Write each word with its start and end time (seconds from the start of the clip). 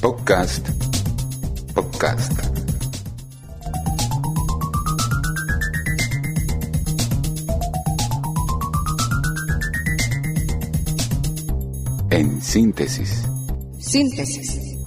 Podcast. 0.00 0.68
Podcast. 1.74 2.32
En 12.10 12.40
síntesis. 12.40 13.24
Síntesis. 13.80 14.78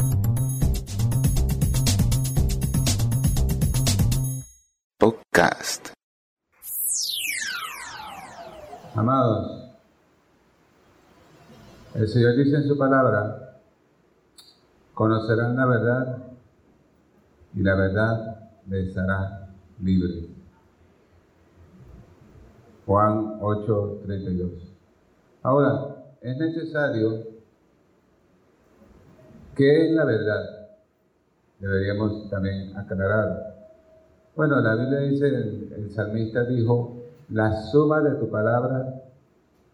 Podcast. 4.98 5.90
Amados, 8.96 9.74
el 11.96 12.08
Señor 12.08 12.38
dice 12.38 12.58
en 12.58 12.68
su 12.68 12.78
palabra, 12.78 13.51
conocerán 15.02 15.56
la 15.56 15.66
verdad 15.66 16.18
y 17.56 17.64
la 17.64 17.74
verdad 17.74 18.52
les 18.70 18.96
hará 18.96 19.50
libres. 19.82 20.26
Juan 22.86 23.40
8, 23.42 24.02
32. 24.06 24.52
Ahora, 25.42 25.96
es 26.22 26.38
necesario, 26.38 27.24
¿qué 29.56 29.88
es 29.88 29.92
la 29.94 30.06
verdad? 30.06 30.68
Deberíamos 31.58 32.30
también 32.30 32.78
aclarar. 32.78 33.56
Bueno, 34.36 34.62
la 34.62 34.76
Biblia 34.76 35.00
dice, 35.00 35.30
el, 35.30 35.74
el 35.78 35.90
salmista 35.90 36.44
dijo, 36.44 37.02
la 37.30 37.52
suma 37.72 38.02
de 38.02 38.20
tu 38.20 38.30
palabra 38.30 39.02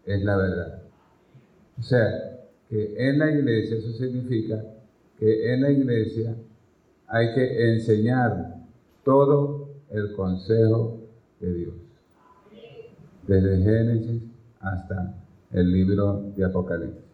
es 0.06 0.24
la 0.24 0.38
verdad. 0.38 0.78
O 1.78 1.82
sea, 1.82 2.38
que 2.70 2.94
en 2.96 3.18
la 3.18 3.30
iglesia, 3.30 3.76
eso 3.76 3.92
significa 3.92 4.64
que 5.18 5.52
en 5.52 5.62
la 5.62 5.70
iglesia 5.70 6.36
hay 7.08 7.34
que 7.34 7.74
enseñar 7.74 8.54
todo 9.04 9.68
el 9.90 10.14
consejo 10.14 11.00
de 11.40 11.54
Dios. 11.54 11.74
Desde 13.26 13.62
Génesis 13.62 14.22
hasta 14.60 15.14
el 15.52 15.72
libro 15.72 16.32
de 16.36 16.44
Apocalipsis. 16.44 17.04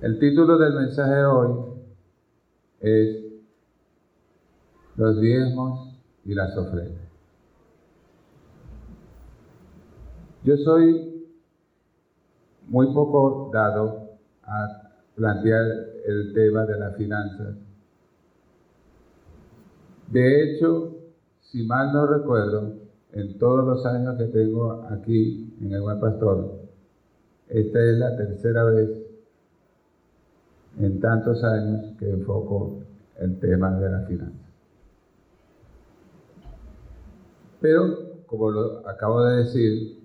El 0.00 0.18
título 0.18 0.56
del 0.56 0.74
mensaje 0.74 1.14
de 1.14 1.24
hoy 1.26 1.50
es 2.80 3.24
Los 4.96 5.20
diezmos 5.20 6.00
y 6.24 6.34
las 6.34 6.56
ofrendas. 6.56 7.10
Yo 10.42 10.56
soy 10.56 11.26
muy 12.68 12.86
poco 12.94 13.50
dado 13.52 14.10
a 14.42 14.92
plantear 15.16 15.89
el 16.06 16.32
tema 16.32 16.66
de 16.66 16.78
las 16.78 16.96
finanzas. 16.96 17.56
De 20.08 20.42
hecho, 20.42 20.96
si 21.40 21.64
mal 21.64 21.92
no 21.92 22.06
recuerdo, 22.06 22.74
en 23.12 23.38
todos 23.38 23.66
los 23.66 23.86
años 23.86 24.16
que 24.16 24.26
tengo 24.26 24.86
aquí 24.90 25.54
en 25.60 25.72
el 25.72 25.80
Buen 25.80 26.00
Pastor, 26.00 26.60
esta 27.48 27.82
es 27.82 27.98
la 27.98 28.16
tercera 28.16 28.64
vez 28.64 28.88
en 30.78 31.00
tantos 31.00 31.42
años 31.42 31.96
que 31.98 32.10
enfoco 32.10 32.82
el 33.18 33.38
tema 33.40 33.78
de 33.78 33.90
la 33.90 34.00
finanza. 34.02 34.50
Pero, 37.60 38.24
como 38.26 38.50
lo 38.50 38.88
acabo 38.88 39.24
de 39.24 39.44
decir, 39.44 40.00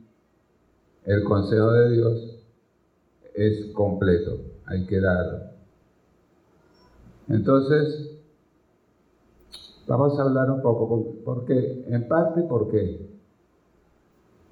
el 1.05 1.23
consejo 1.23 1.71
de 1.71 1.91
Dios 1.91 2.45
es 3.35 3.67
completo, 3.73 4.41
hay 4.65 4.85
que 4.85 4.99
darlo. 4.99 5.44
Entonces, 7.27 8.11
vamos 9.87 10.19
a 10.19 10.23
hablar 10.23 10.51
un 10.51 10.61
poco, 10.61 11.15
¿por 11.23 11.45
qué? 11.45 11.85
En 11.87 12.07
parte, 12.07 12.41
¿por 12.43 12.69
qué? 12.69 13.09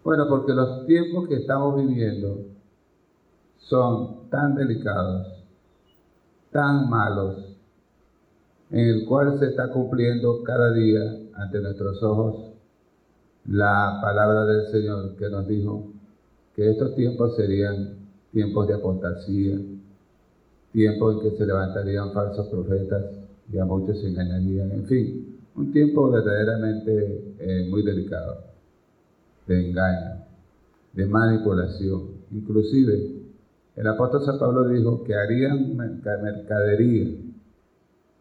Bueno, 0.03 0.25
porque 0.27 0.53
los 0.53 0.85
tiempos 0.85 1.27
que 1.27 1.35
estamos 1.35 1.75
viviendo 1.77 2.39
son 3.57 4.29
tan 4.29 4.55
delicados, 4.55 5.45
tan 6.51 6.89
malos, 6.89 7.55
en 8.69 8.87
el 8.87 9.05
cual 9.05 9.39
se 9.39 9.47
está 9.47 9.71
cumpliendo 9.71 10.43
cada 10.43 10.73
día 10.73 11.01
ante 11.35 11.61
nuestros 11.61 12.01
ojos 12.03 12.53
la 13.45 13.99
palabra 14.01 14.45
del 14.45 14.71
Señor 14.71 15.15
que 15.15 15.29
nos 15.29 15.47
dijo, 15.47 15.91
que 16.55 16.69
estos 16.69 16.95
tiempos 16.95 17.35
serían 17.35 17.97
tiempos 18.31 18.67
de 18.67 18.73
apostasía, 18.75 19.57
tiempos 20.73 21.15
en 21.15 21.21
que 21.21 21.37
se 21.37 21.45
levantarían 21.45 22.11
falsos 22.11 22.47
profetas 22.47 23.05
y 23.49 23.57
a 23.57 23.65
muchos 23.65 24.01
se 24.01 24.09
engañarían, 24.09 24.71
en 24.71 24.85
fin, 24.85 25.39
un 25.55 25.71
tiempo 25.71 26.09
verdaderamente 26.09 27.35
eh, 27.39 27.67
muy 27.69 27.83
delicado, 27.83 28.43
de 29.47 29.69
engaño, 29.69 30.25
de 30.91 31.05
manipulación. 31.05 32.09
Inclusive, 32.31 33.21
el 33.75 33.87
apóstol 33.87 34.25
San 34.25 34.39
Pablo 34.39 34.67
dijo 34.67 35.03
que 35.03 35.15
harían 35.15 35.77
mercadería 35.77 37.17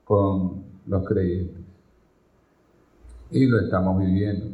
con 0.05 0.63
los 0.87 1.05
creyentes. 1.09 1.63
Y 3.31 3.47
lo 3.47 3.59
estamos 3.61 3.99
viviendo. 3.99 4.47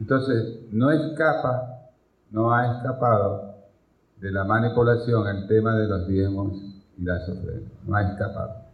Entonces, 0.00 0.60
no 0.72 0.90
escapa 0.90 1.80
no 2.30 2.52
ha 2.52 2.76
escapado 2.76 3.54
de 4.20 4.30
la 4.30 4.44
manipulación 4.44 5.26
el 5.26 5.46
tema 5.48 5.76
de 5.76 5.88
los 5.88 6.06
diezmos 6.06 6.62
las 7.02 7.28
ofrendas. 7.28 7.72
No 7.86 7.96
ha 7.96 8.02
escapado. 8.02 8.70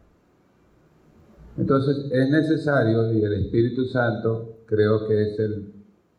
Entonces 1.57 2.11
es 2.13 2.31
necesario, 2.31 3.13
y 3.13 3.23
el 3.23 3.33
Espíritu 3.45 3.87
Santo 3.87 4.59
creo 4.67 5.07
que 5.07 5.23
es 5.23 5.39
el 5.39 5.73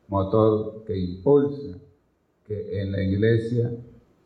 motor 0.07 0.83
que 0.85 0.97
impulsa 0.97 1.77
que 2.45 2.81
en 2.81 2.91
la 2.93 3.03
iglesia 3.03 3.71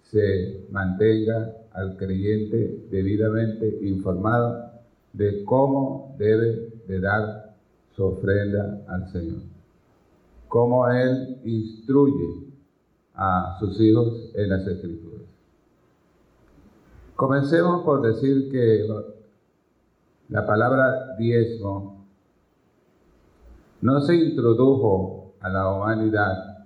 se 0.04 0.68
mantenga 0.70 1.54
al 1.74 1.98
creyente 1.98 2.86
debidamente 2.92 3.80
informado 3.82 4.72
de 5.14 5.44
cómo 5.44 6.16
debe 6.18 6.70
de 6.88 7.00
dar 7.00 7.56
su 7.96 8.06
ofrenda 8.06 8.84
al 8.88 9.12
Señor. 9.12 9.42
Cómo 10.48 10.88
Él 10.90 11.40
instruye 11.44 12.46
a 13.16 13.58
sus 13.60 13.80
hijos 13.82 14.32
en 14.36 14.50
las 14.50 14.68
escrituras. 14.68 15.11
Comencemos 17.22 17.84
por 17.84 18.02
decir 18.02 18.50
que 18.50 18.84
la 20.30 20.44
palabra 20.48 21.16
diezmo 21.20 22.08
no 23.80 24.02
se 24.02 24.16
introdujo 24.16 25.36
a 25.40 25.50
la 25.50 25.72
humanidad 25.72 26.66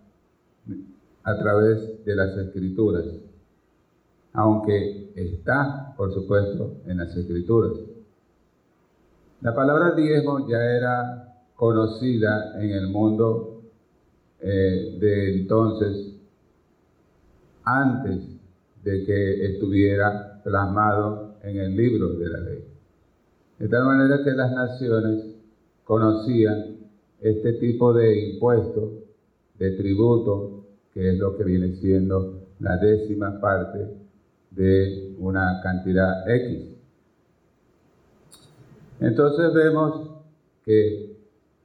a 1.23 1.37
través 1.37 2.05
de 2.05 2.15
las 2.15 2.37
escrituras, 2.37 3.03
aunque 4.31 5.11
está, 5.17 5.93
por 5.97 6.13
supuesto, 6.13 6.77
en 6.85 6.99
las 6.99 7.13
escrituras. 7.17 7.73
La 9.41 9.53
palabra 9.53 9.91
diezmo 9.91 10.47
ya 10.47 10.63
era 10.63 11.35
conocida 11.57 12.61
en 12.61 12.71
el 12.71 12.87
mundo 12.87 13.61
eh, 14.39 14.99
de 15.01 15.35
entonces 15.35 16.15
antes 17.65 18.21
de 18.85 19.03
que 19.03 19.45
estuviera 19.47 20.31
plasmado 20.45 21.37
en 21.41 21.57
el 21.57 21.75
libro 21.75 22.13
de 22.13 22.29
la 22.29 22.39
ley. 22.39 22.63
De 23.57 23.67
tal 23.67 23.83
manera 23.85 24.23
que 24.23 24.29
las 24.29 24.51
naciones 24.51 25.25
conocían 25.83 26.77
este 27.19 27.53
tipo 27.53 27.91
de 27.93 28.29
impuesto, 28.29 28.93
de 29.57 29.71
tributo, 29.71 30.65
que 30.93 31.09
es 31.09 31.17
lo 31.17 31.35
que 31.35 31.45
viene 31.45 31.73
siendo 31.77 32.43
la 32.59 32.77
décima 32.77 33.41
parte 33.41 33.87
de 34.51 35.15
una 35.17 35.61
cantidad 35.63 36.29
X. 36.29 36.75
Entonces 38.99 39.51
vemos 39.51 40.11
que 40.63 41.17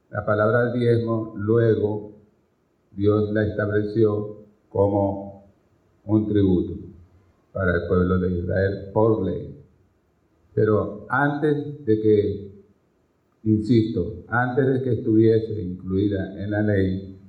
la 0.09 0.25
palabra 0.25 0.73
diezmo 0.73 1.35
luego 1.37 2.13
Dios 2.93 3.31
la 3.31 3.45
estableció 3.45 4.37
como 4.69 5.45
un 6.03 6.27
tributo 6.27 6.90
para 7.53 7.75
el 7.75 7.87
pueblo 7.87 8.19
de 8.19 8.39
Israel 8.39 8.89
por 8.93 9.23
ley. 9.25 9.57
Pero 10.53 11.05
antes 11.09 11.85
de 11.85 12.01
que, 12.01 12.51
insisto, 13.43 14.23
antes 14.27 14.67
de 14.67 14.81
que 14.81 14.93
estuviese 14.93 15.61
incluida 15.61 16.41
en 16.41 16.51
la 16.51 16.61
ley, 16.61 17.19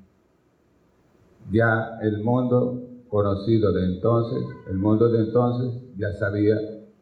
ya 1.51 1.99
el 2.03 2.23
mundo 2.23 2.89
conocido 3.09 3.73
de 3.73 3.85
entonces, 3.85 4.43
el 4.69 4.79
mundo 4.79 5.09
de 5.11 5.21
entonces 5.21 5.83
ya 5.97 6.13
sabía 6.15 6.57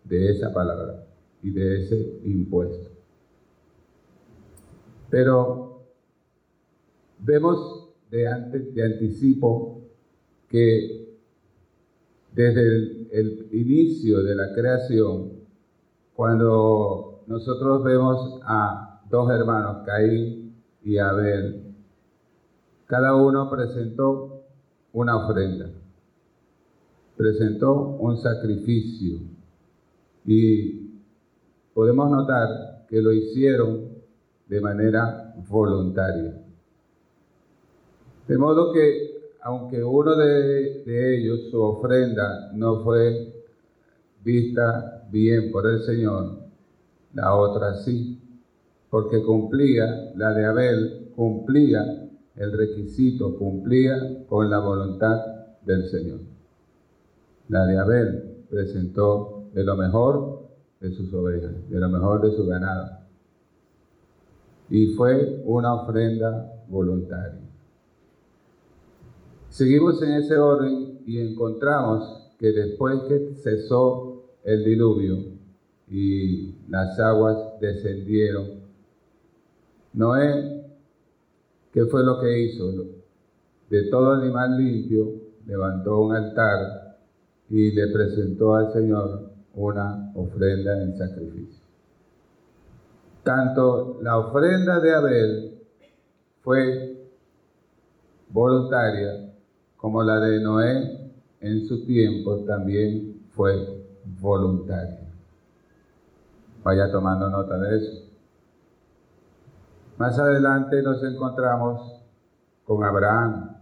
de 0.05 0.31
esa 0.31 0.53
palabra 0.53 1.05
y 1.43 1.51
de 1.51 1.83
ese 1.83 2.21
impuesto. 2.25 2.91
Pero 5.09 5.83
vemos 7.19 7.91
de 8.11 8.27
antes, 8.27 8.75
de 8.75 8.85
anticipo, 8.85 9.83
que 10.49 11.10
desde 12.33 13.09
el, 13.13 13.49
inicio 13.53 14.23
de 14.23 14.35
la 14.35 14.53
creación, 14.53 15.33
cuando 16.15 17.23
nosotros 17.27 17.83
vemos 17.83 18.41
a 18.45 19.03
dos 19.09 19.31
hermanos, 19.31 19.79
Caín 19.85 20.55
y 20.85 20.99
Abel, 20.99 21.75
cada 22.87 23.15
uno 23.15 23.51
presentó 23.51 24.45
una 24.93 25.17
ofrenda, 25.17 25.71
presentó 27.17 27.97
un 27.99 28.17
sacrificio 28.17 29.19
y 30.25 30.91
podemos 31.75 32.11
notar 32.11 32.87
que 32.89 33.01
lo 33.01 33.13
hicieron 33.13 33.89
de 34.49 34.61
manera 34.61 35.35
voluntaria. 35.49 36.41
De 38.27 38.39
modo 38.39 38.73
que, 38.73 39.10
aunque 39.43 39.83
uno 39.83 40.17
de, 40.17 41.17
ellos, 41.17 41.51
su 41.51 41.63
ofrenda, 41.63 42.51
no 42.55 42.83
fue 42.83 43.33
vista 44.23 45.07
bien 45.11 45.51
por 45.51 45.67
el 45.67 45.81
Señor, 45.81 46.37
la 47.15 47.35
otra 47.35 47.75
sí, 47.77 48.21
porque 48.91 49.23
cumplía, 49.23 50.13
la 50.17 50.35
de 50.35 50.45
Abel 50.45 51.11
cumplía 51.17 52.09
el 52.37 52.53
requisito, 52.53 53.37
cumplía 53.39 54.27
con 54.29 54.51
la 54.51 54.59
voluntad 54.59 55.19
del 55.65 55.89
Señor. 55.89 56.21
La 57.49 57.67
de 57.67 57.79
Abel 57.79 58.45
presentó 58.49 59.45
de 59.53 59.65
lo 59.65 59.77
mejor 59.77 60.49
de 60.81 60.91
sus 60.93 61.13
ovejas, 61.13 61.69
de 61.69 61.79
lo 61.79 61.89
mejor 61.89 62.23
de 62.23 62.37
su 62.37 62.47
ganado. 62.47 63.01
Y 64.69 64.95
fue 64.95 65.43
una 65.45 65.75
ofrenda 65.75 66.53
voluntaria. 66.69 67.50
Seguimos 69.51 70.01
en 70.03 70.13
ese 70.13 70.39
orden 70.39 71.01
y 71.07 71.19
encontramos 71.19 72.31
que 72.39 72.53
después 72.53 73.01
que 73.09 73.35
cesó 73.35 74.23
el 74.45 74.65
diluvio 74.65 75.25
y 75.89 76.55
las 76.69 76.99
aguas 77.01 77.37
descendieron, 77.61 78.61
Noé, 79.93 80.65
¿qué 81.73 81.85
fue 81.87 82.05
lo 82.05 82.21
que 82.21 82.45
hizo? 82.45 82.71
De 83.69 83.91
todo 83.91 84.13
animal 84.13 84.57
limpio 84.57 85.15
levantó 85.45 86.01
un 86.01 86.15
altar 86.15 86.97
y 87.49 87.73
le 87.73 87.89
presentó 87.89 88.55
al 88.55 88.73
Señor 88.73 89.33
una 89.55 90.13
ofrenda 90.15 90.81
en 90.81 90.97
sacrificio. 90.97 91.65
Tanto 93.25 93.99
la 94.01 94.17
ofrenda 94.17 94.79
de 94.79 94.95
Abel 94.95 95.59
fue 96.41 97.05
voluntaria 98.29 99.30
como 99.81 100.03
la 100.03 100.21
de 100.21 100.41
Noé 100.41 101.11
en 101.41 101.67
su 101.67 101.87
tiempo 101.87 102.45
también 102.45 103.23
fue 103.31 103.83
voluntaria. 104.21 105.01
Vaya 106.63 106.91
tomando 106.91 107.31
nota 107.31 107.59
de 107.59 107.77
eso. 107.79 108.05
Más 109.97 110.19
adelante 110.19 110.83
nos 110.83 111.03
encontramos 111.03 112.03
con 112.65 112.85
Abraham, 112.85 113.57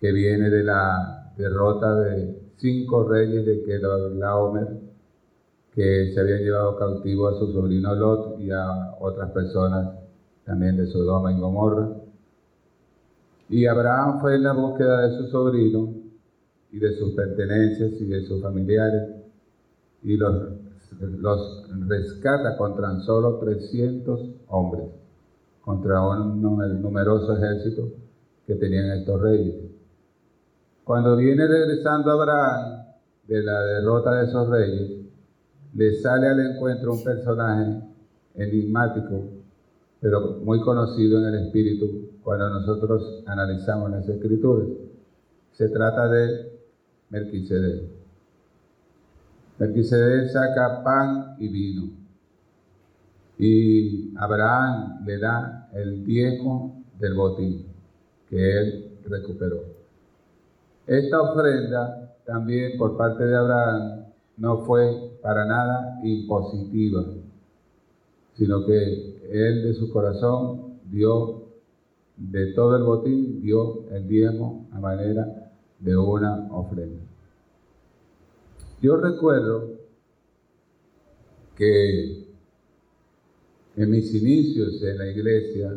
que 0.00 0.12
viene 0.12 0.48
de 0.48 0.64
la 0.64 1.32
derrota 1.36 1.94
de 1.94 2.40
cinco 2.56 3.06
reyes 3.06 3.44
de 3.44 3.62
Kedorlaomer, 3.64 4.80
que 5.74 6.12
se 6.12 6.20
habían 6.20 6.40
llevado 6.40 6.76
cautivo 6.78 7.28
a 7.28 7.38
su 7.38 7.52
sobrino 7.52 7.94
Lot 7.94 8.40
y 8.40 8.50
a 8.50 8.94
otras 8.98 9.30
personas 9.30 9.94
también 10.44 10.76
de 10.76 10.86
Sodoma 10.86 11.32
y 11.32 11.38
Gomorra. 11.38 12.01
Y 13.52 13.66
Abraham 13.66 14.18
fue 14.22 14.36
en 14.36 14.44
la 14.44 14.54
búsqueda 14.54 15.02
de 15.02 15.18
su 15.18 15.26
sobrino 15.26 15.92
y 16.70 16.78
de 16.78 16.96
sus 16.96 17.12
pertenencias 17.12 17.92
y 18.00 18.06
de 18.06 18.22
sus 18.22 18.40
familiares 18.40 19.10
y 20.02 20.16
los, 20.16 20.54
los 20.98 21.68
rescata 21.86 22.56
contra 22.56 22.98
solo 23.00 23.36
300 23.40 24.36
hombres, 24.48 24.86
contra 25.60 26.00
un 26.00 26.40
numeroso 26.40 27.36
ejército 27.36 27.90
que 28.46 28.54
tenían 28.54 28.90
estos 28.92 29.20
reyes. 29.20 29.54
Cuando 30.82 31.14
viene 31.14 31.46
regresando 31.46 32.10
Abraham 32.10 32.86
de 33.28 33.42
la 33.42 33.64
derrota 33.64 34.14
de 34.14 34.28
esos 34.28 34.48
reyes, 34.48 34.92
le 35.74 35.94
sale 36.00 36.26
al 36.26 36.40
encuentro 36.40 36.94
un 36.94 37.04
personaje 37.04 37.82
enigmático, 38.34 39.24
pero 40.00 40.38
muy 40.42 40.58
conocido 40.62 41.18
en 41.18 41.34
el 41.34 41.46
espíritu 41.46 42.11
cuando 42.22 42.48
nosotros 42.48 43.22
analizamos 43.26 43.90
las 43.90 44.08
escrituras. 44.08 44.68
Se 45.52 45.68
trata 45.68 46.08
de 46.08 46.52
Melquisedec. 47.10 47.82
Melquisedec 49.58 50.28
saca 50.28 50.82
pan 50.82 51.36
y 51.38 51.48
vino. 51.48 51.90
Y 53.38 54.16
Abraham 54.16 55.04
le 55.04 55.18
da 55.18 55.68
el 55.72 56.04
diezmo 56.04 56.84
del 56.98 57.14
botín 57.14 57.66
que 58.28 58.58
él 58.58 58.98
recuperó. 59.04 59.64
Esta 60.86 61.20
ofrenda 61.20 62.16
también 62.24 62.78
por 62.78 62.96
parte 62.96 63.24
de 63.24 63.36
Abraham 63.36 64.06
no 64.36 64.58
fue 64.64 65.18
para 65.22 65.44
nada 65.44 66.00
impositiva, 66.02 67.04
sino 68.34 68.64
que 68.64 69.20
él 69.30 69.62
de 69.64 69.74
su 69.74 69.92
corazón 69.92 70.78
dio 70.90 71.41
de 72.16 72.52
todo 72.52 72.76
el 72.76 72.82
botín 72.82 73.40
dio 73.40 73.88
el 73.90 74.06
diezmo 74.06 74.68
a 74.72 74.80
manera 74.80 75.52
de 75.78 75.96
una 75.96 76.48
ofrenda. 76.52 77.02
Yo 78.80 78.96
recuerdo 78.96 79.78
que 81.56 82.26
en 83.76 83.90
mis 83.90 84.14
inicios 84.14 84.82
en 84.82 84.98
la 84.98 85.06
iglesia, 85.06 85.72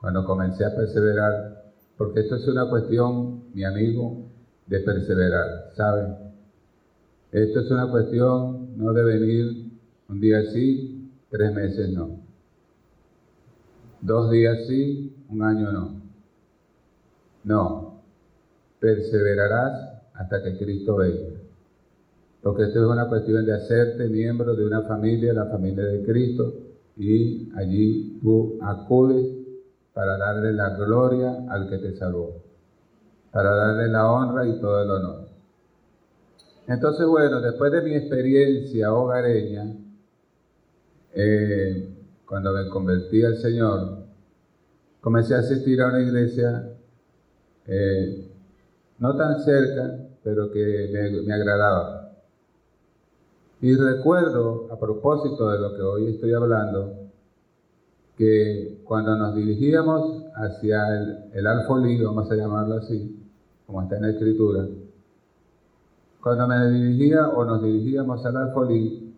cuando 0.00 0.24
comencé 0.24 0.64
a 0.64 0.74
perseverar, 0.74 1.72
porque 1.96 2.20
esto 2.20 2.36
es 2.36 2.48
una 2.48 2.68
cuestión, 2.70 3.44
mi 3.52 3.64
amigo, 3.64 4.26
de 4.66 4.80
perseverar, 4.80 5.70
¿saben? 5.74 6.14
Esto 7.32 7.60
es 7.60 7.70
una 7.70 7.90
cuestión 7.90 8.76
no 8.76 8.92
de 8.92 9.04
venir 9.04 9.70
un 10.08 10.20
día 10.20 10.42
sí, 10.52 11.10
tres 11.30 11.52
meses 11.52 11.90
no. 11.90 12.20
Dos 14.00 14.30
días 14.30 14.66
sí, 14.66 15.12
un 15.30 15.42
año 15.42 15.72
no. 15.72 16.00
No, 17.42 18.02
perseverarás 18.78 20.02
hasta 20.14 20.42
que 20.42 20.58
Cristo 20.58 20.96
venga. 20.96 21.40
Porque 22.42 22.64
esto 22.64 22.80
es 22.80 22.86
una 22.86 23.08
cuestión 23.08 23.44
de 23.44 23.54
hacerte 23.54 24.08
miembro 24.08 24.54
de 24.54 24.64
una 24.64 24.82
familia, 24.82 25.32
la 25.32 25.46
familia 25.46 25.84
de 25.84 26.04
Cristo, 26.04 26.54
y 26.96 27.50
allí 27.56 28.18
tú 28.22 28.58
acudes 28.62 29.26
para 29.94 30.16
darle 30.16 30.52
la 30.52 30.70
gloria 30.76 31.44
al 31.48 31.68
que 31.68 31.78
te 31.78 31.96
salvó, 31.96 32.42
para 33.32 33.54
darle 33.54 33.88
la 33.88 34.10
honra 34.10 34.46
y 34.46 34.60
todo 34.60 34.82
el 34.82 34.90
honor. 34.90 35.28
Entonces, 36.66 37.06
bueno, 37.06 37.40
después 37.40 37.72
de 37.72 37.82
mi 37.82 37.94
experiencia 37.94 38.92
hogareña, 38.92 39.74
eh, 41.14 41.88
cuando 42.26 42.52
me 42.52 42.68
convertí 42.68 43.24
al 43.24 43.36
Señor, 43.36 43.99
comencé 45.00 45.34
a 45.34 45.38
asistir 45.38 45.80
a 45.80 45.88
una 45.88 46.00
iglesia 46.00 46.72
eh, 47.66 48.30
no 48.98 49.16
tan 49.16 49.40
cerca, 49.40 49.98
pero 50.22 50.50
que 50.50 51.22
me, 51.26 51.32
agradaba. 51.32 52.12
Y 53.62 53.74
recuerdo, 53.76 54.68
a 54.70 54.78
propósito 54.78 55.50
de 55.50 55.58
lo 55.58 55.74
que 55.74 55.82
hoy 55.82 56.14
estoy 56.14 56.32
hablando, 56.32 57.10
que 58.16 58.82
cuando 58.84 59.16
nos 59.16 59.34
dirigíamos 59.34 60.24
hacia 60.34 60.86
el, 60.98 61.30
el 61.32 61.46
alfolí, 61.46 62.02
vamos 62.02 62.30
a 62.30 62.34
llamarlo 62.34 62.76
así, 62.76 63.18
como 63.66 63.82
está 63.82 63.96
en 63.96 64.02
la 64.02 64.10
escritura, 64.10 64.66
cuando 66.22 66.46
me 66.46 66.70
dirigía 66.70 67.28
o 67.28 67.44
nos 67.44 67.62
dirigíamos 67.62 68.24
al 68.26 68.36
alfolí, 68.36 69.14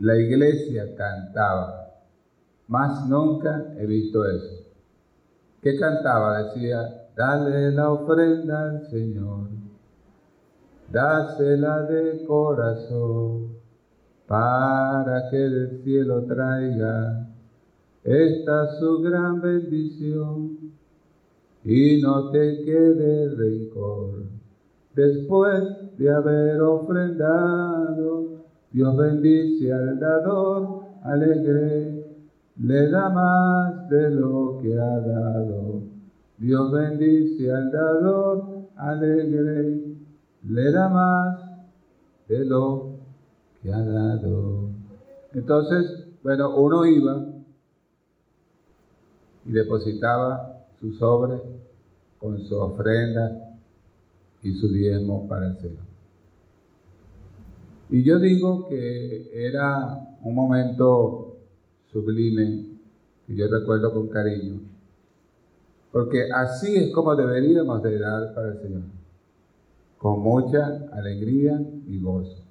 la 0.00 0.16
iglesia 0.16 0.96
cantaba. 0.96 1.90
Más 2.66 3.08
nunca 3.08 3.72
he 3.78 3.86
visto 3.86 4.24
eso. 4.24 4.61
¿Qué 5.62 5.78
cantaba? 5.78 6.42
Decía, 6.42 7.06
dale 7.14 7.70
la 7.70 7.92
ofrenda 7.92 8.70
al 8.70 8.82
Señor, 8.90 9.46
dásela 10.90 11.82
de 11.82 12.24
corazón, 12.26 13.58
para 14.26 15.30
que 15.30 15.36
del 15.36 15.84
cielo 15.84 16.24
traiga 16.24 17.28
esta 18.02 18.66
su 18.80 19.02
gran 19.02 19.40
bendición 19.40 20.58
y 21.64 22.02
no 22.02 22.30
te 22.30 22.64
quede 22.64 23.28
rencor. 23.36 24.24
Después 24.96 25.62
de 25.96 26.10
haber 26.10 26.60
ofrendado, 26.60 28.46
Dios 28.72 28.96
bendice 28.96 29.72
al 29.72 30.00
dador 30.00 30.86
alegre 31.04 32.01
le 32.62 32.90
da 32.90 33.08
más 33.08 33.88
de 33.88 34.10
lo 34.10 34.58
que 34.62 34.72
ha 34.78 35.00
dado. 35.00 35.82
Dios 36.38 36.72
bendice 36.72 37.52
al 37.52 37.72
dador 37.72 38.68
alegre, 38.76 39.96
le 40.44 40.70
da 40.70 40.88
más 40.88 41.40
de 42.28 42.44
lo 42.44 42.92
te 43.62 43.72
ha 43.72 43.80
dado. 43.80 44.70
Entonces, 45.32 46.06
bueno, 46.22 46.56
uno 46.56 46.86
iba 46.86 47.24
y 49.44 49.52
depositaba 49.52 50.66
su 50.80 50.92
sobre 50.94 51.40
con 52.18 52.38
su 52.44 52.56
ofrenda 52.56 53.56
y 54.42 54.52
su 54.54 54.68
diezmo 54.68 55.26
para 55.28 55.48
el 55.48 55.56
Señor. 55.58 55.84
Y 57.90 58.04
yo 58.04 58.20
digo 58.20 58.68
que 58.68 59.48
era 59.48 59.98
un 60.22 60.34
momento 60.34 61.31
sublime 61.92 62.66
que 63.26 63.36
yo 63.36 63.46
recuerdo 63.48 63.92
con 63.92 64.08
cariño, 64.08 64.60
porque 65.92 66.30
así 66.32 66.76
es 66.76 66.92
como 66.92 67.14
deberíamos 67.14 67.82
de 67.82 67.98
dar 67.98 68.34
para 68.34 68.48
el 68.48 68.58
Señor, 68.60 68.82
con 69.98 70.20
mucha 70.20 70.88
alegría 70.92 71.60
y 71.86 72.00
gozo, 72.00 72.42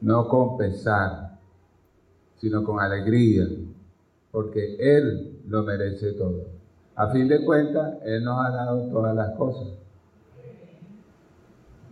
no 0.00 0.28
con 0.28 0.56
pesar, 0.56 1.38
sino 2.36 2.62
con 2.62 2.78
alegría, 2.78 3.48
porque 4.30 4.76
Él 4.78 5.40
lo 5.48 5.62
merece 5.62 6.12
todo. 6.12 6.44
A 6.94 7.08
fin 7.08 7.28
de 7.28 7.44
cuentas, 7.44 7.98
Él 8.04 8.22
nos 8.22 8.38
ha 8.44 8.50
dado 8.50 8.88
todas 8.90 9.14
las 9.14 9.34
cosas. 9.36 9.68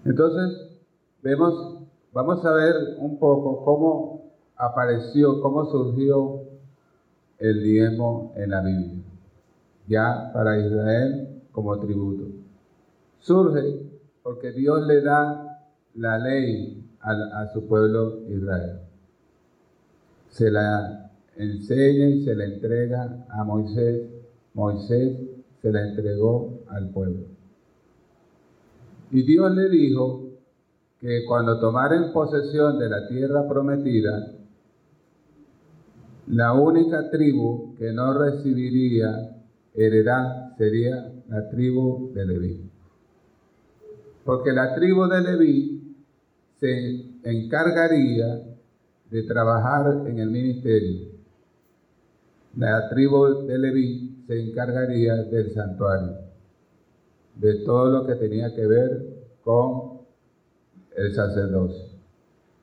Entonces, 0.05 0.79
vemos, 1.23 1.79
vamos 2.13 2.45
a 2.45 2.53
ver 2.53 2.75
un 2.99 3.19
poco 3.19 3.65
cómo 3.65 4.14
apareció, 4.57 5.41
cómo 5.41 5.65
surgió 5.67 6.43
el 7.39 7.63
diezmo 7.63 8.33
en 8.37 8.51
la 8.51 8.63
Biblia, 8.63 9.03
ya 9.87 10.31
para 10.33 10.59
Israel 10.59 11.43
como 11.53 11.79
tributo. 11.79 12.25
Surge 13.21 13.81
porque 14.23 14.53
Dios 14.53 14.87
le 14.87 15.03
da 15.03 15.61
la 15.95 16.19
ley 16.19 16.85
a, 17.01 17.43
a 17.43 17.53
su 17.53 17.67
pueblo 17.67 18.21
Israel. 18.29 18.81
Se 20.29 20.51
la 20.51 21.11
enseña 21.37 22.09
y 22.09 22.25
se 22.25 22.35
la 22.35 22.45
entrega 22.45 23.27
a 23.29 23.45
Moisés. 23.45 24.09
Moisés 24.55 25.19
se 25.61 25.73
la 25.73 25.83
entregó 25.83 26.61
al 26.69 26.91
pueblo. 26.91 27.25
Y 29.11 29.23
Dios 29.23 29.55
le 29.55 29.69
dijo 29.69 30.25
que 31.01 31.25
cuando 31.27 31.61
tomaren 31.61 32.13
posesión 32.13 32.79
de 32.79 32.89
la 32.89 33.07
tierra 33.09 33.47
prometida, 33.49 34.34
la 36.27 36.53
única 36.53 37.11
tribu 37.11 37.75
que 37.77 37.93
no 37.93 38.19
recibiría 38.19 39.37
heredad 39.75 40.57
sería 40.57 41.13
la 41.29 41.49
tribu 41.51 42.13
de 42.15 42.27
Leví. 42.27 42.71
Porque 44.25 44.53
la 44.53 44.75
tribu 44.75 45.07
de 45.07 45.21
Leví 45.21 45.97
se 46.61 47.05
encargaría 47.25 48.43
de 49.11 49.23
trabajar 49.23 50.07
en 50.07 50.19
el 50.19 50.31
ministerio 50.31 51.15
la 52.57 52.89
tribu 52.89 53.47
de 53.47 53.59
Leví 53.59 54.25
se 54.27 54.41
encargaría 54.41 55.17
del 55.25 55.53
santuario, 55.53 56.19
de 57.35 57.55
todo 57.65 57.91
lo 57.91 58.07
que 58.07 58.15
tenía 58.15 58.55
que 58.55 58.67
ver 58.67 59.07
con 59.43 59.99
el 60.97 61.13
sacerdocio. 61.13 61.85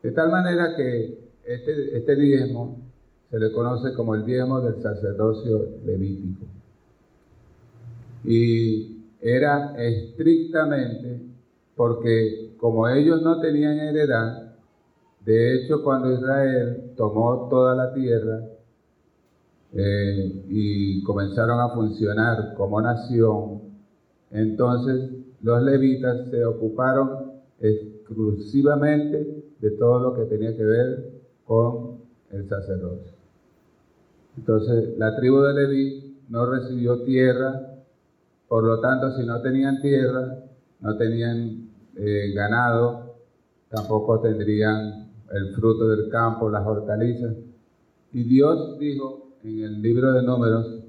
De 0.01 0.11
tal 0.11 0.31
manera 0.31 0.75
que 0.75 1.19
este, 1.43 1.97
este 1.97 2.15
diezmo 2.15 2.80
se 3.31 3.39
le 3.39 3.51
conoce 3.53 3.93
como 3.93 4.13
el 4.13 4.25
diezmo 4.25 4.59
del 4.59 4.81
sacerdocio 4.81 5.69
levítico. 5.85 6.45
Y 8.25 9.05
era 9.21 9.73
estrictamente 9.81 11.21
porque 11.75 12.55
como 12.57 12.89
ellos 12.89 13.21
no 13.21 13.39
tenían 13.39 13.79
heredad, 13.79 14.53
de 15.25 15.55
hecho 15.55 15.81
cuando 15.81 16.11
Israel 16.11 16.91
tomó 16.97 17.47
toda 17.49 17.73
la 17.73 17.93
tierra, 17.93 18.41
eh, 19.73 20.43
y 20.49 21.01
comenzaron 21.03 21.61
a 21.61 21.69
funcionar 21.69 22.53
como 22.55 22.81
nación, 22.81 23.61
entonces 24.29 25.09
los 25.41 25.63
levitas 25.63 26.29
se 26.29 26.43
ocuparon 26.43 27.31
exclusivamente 27.61 29.45
de 29.59 29.71
todo 29.71 29.99
lo 29.99 30.13
que 30.15 30.25
tenía 30.25 30.55
que 30.57 30.65
ver 30.65 31.11
con 31.45 32.01
el 32.31 32.49
sacerdocio. 32.49 33.20
Entonces 34.37 34.97
la 34.97 35.15
tribu 35.15 35.41
de 35.41 35.53
Leví 35.53 36.17
no 36.29 36.45
recibió 36.45 37.03
tierra, 37.03 37.61
por 38.47 38.63
lo 38.63 38.79
tanto 38.79 39.11
si 39.17 39.25
no 39.25 39.41
tenían 39.41 39.81
tierra, 39.81 40.37
no 40.79 40.97
tenían 40.97 41.69
eh, 41.95 42.31
ganado, 42.33 43.15
tampoco 43.69 44.19
tendrían 44.19 45.09
el 45.31 45.53
fruto 45.53 45.87
del 45.89 46.09
campo, 46.09 46.49
las 46.49 46.65
hortalizas. 46.65 47.35
Y 48.13 48.23
Dios 48.23 48.77
dijo, 48.79 49.29
en 49.43 49.63
el 49.63 49.81
libro 49.81 50.13
de 50.13 50.23
Números, 50.23 50.83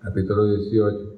capítulo 0.00 0.46
18, 0.46 1.14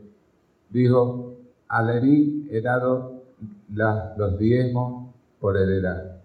dijo, 0.71 1.37
a 1.69 1.83
Leví 1.83 2.49
he 2.51 2.61
dado 2.61 3.23
los 3.69 4.39
diezmos 4.39 5.15
por 5.41 5.57
heredad, 5.57 6.21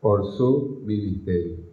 por 0.00 0.32
su 0.32 0.82
ministerio. 0.84 1.65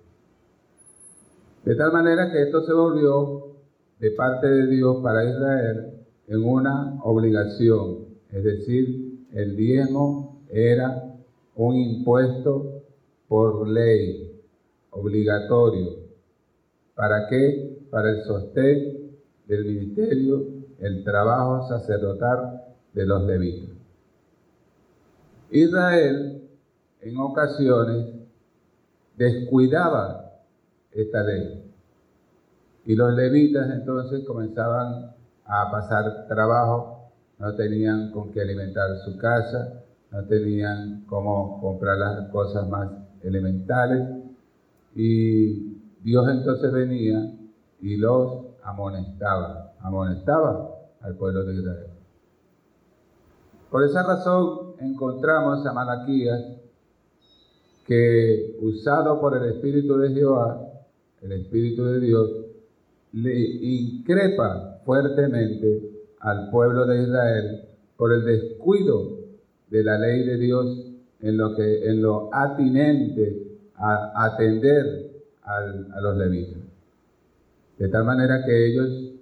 De 1.63 1.75
tal 1.75 1.93
manera 1.93 2.31
que 2.31 2.41
esto 2.43 2.61
se 2.63 2.73
volvió 2.73 3.55
de 3.99 4.11
parte 4.11 4.47
de 4.47 4.67
Dios 4.67 5.01
para 5.01 5.23
Israel 5.23 5.93
en 6.27 6.43
una 6.43 7.01
obligación, 7.03 8.05
es 8.31 8.43
decir, 8.43 9.27
el 9.31 9.55
diezmo 9.55 10.41
era 10.49 11.15
un 11.55 11.75
impuesto 11.75 12.81
por 13.27 13.67
ley, 13.67 14.41
obligatorio, 14.91 16.03
¿Para 16.95 17.27
qué? 17.27 17.79
Para 17.89 18.11
el 18.11 18.23
sostén 18.23 19.17
del 19.47 19.65
ministerio, 19.65 20.45
el 20.79 21.03
trabajo 21.03 21.67
sacerdotal 21.67 22.61
de 22.93 23.05
los 23.05 23.23
levitas. 23.23 23.69
Israel 25.49 26.41
en 27.01 27.17
ocasiones 27.17 28.07
descuidaba 29.17 30.32
esta 30.95 31.23
ley 31.23 31.73
y 32.85 32.95
los 32.95 33.13
levitas 33.13 33.69
entonces 33.71 34.25
comenzaban 34.25 35.13
a 35.45 35.71
pasar 35.71 36.27
trabajo, 36.27 37.11
no 37.39 37.55
tenían 37.55 38.11
con 38.11 38.31
qué 38.31 38.41
alimentar 38.41 38.97
su 39.05 39.17
casa, 39.17 39.83
no 40.11 40.23
tenían 40.25 41.05
cómo 41.07 41.59
comprar 41.61 41.97
las 41.97 42.29
cosas 42.29 42.67
más 42.67 42.89
elementales 43.21 44.07
y 44.95 45.77
Dios 46.01 46.27
entonces 46.29 46.71
venía 46.71 47.33
y 47.81 47.97
los 47.97 48.45
amonestaba, 48.63 49.73
amonestaba 49.79 50.69
al 51.01 51.15
pueblo 51.15 51.43
de 51.45 51.55
Israel. 51.55 51.87
Por 53.69 53.83
esa 53.83 54.03
razón 54.03 54.75
encontramos 54.79 55.65
a 55.65 55.73
Malaquías 55.73 56.41
que 57.87 58.57
usado 58.61 59.19
por 59.19 59.35
el 59.35 59.55
Espíritu 59.55 59.97
de 59.97 60.13
Jehová, 60.13 60.62
el 61.23 61.31
Espíritu 61.31 61.85
de 61.85 61.99
Dios, 61.99 62.29
le 63.13 63.33
increpa 63.39 64.81
fuertemente 64.85 65.89
al 66.19 66.49
pueblo 66.49 66.85
de 66.85 67.03
Israel 67.03 67.61
por 67.97 68.11
el 68.11 68.25
descuido 68.25 69.19
de 69.69 69.83
la 69.83 69.97
ley 69.97 70.25
de 70.25 70.37
Dios 70.37 70.91
en 71.21 71.37
lo 71.37 71.55
que 71.55 71.89
en 71.89 72.01
lo 72.01 72.29
atinente 72.33 73.47
a 73.75 74.25
atender 74.25 75.11
a 75.43 76.01
los 76.01 76.17
levitas. 76.17 76.61
De 77.77 77.87
tal 77.89 78.05
manera 78.05 78.45
que 78.45 78.67
ellos 78.67 79.13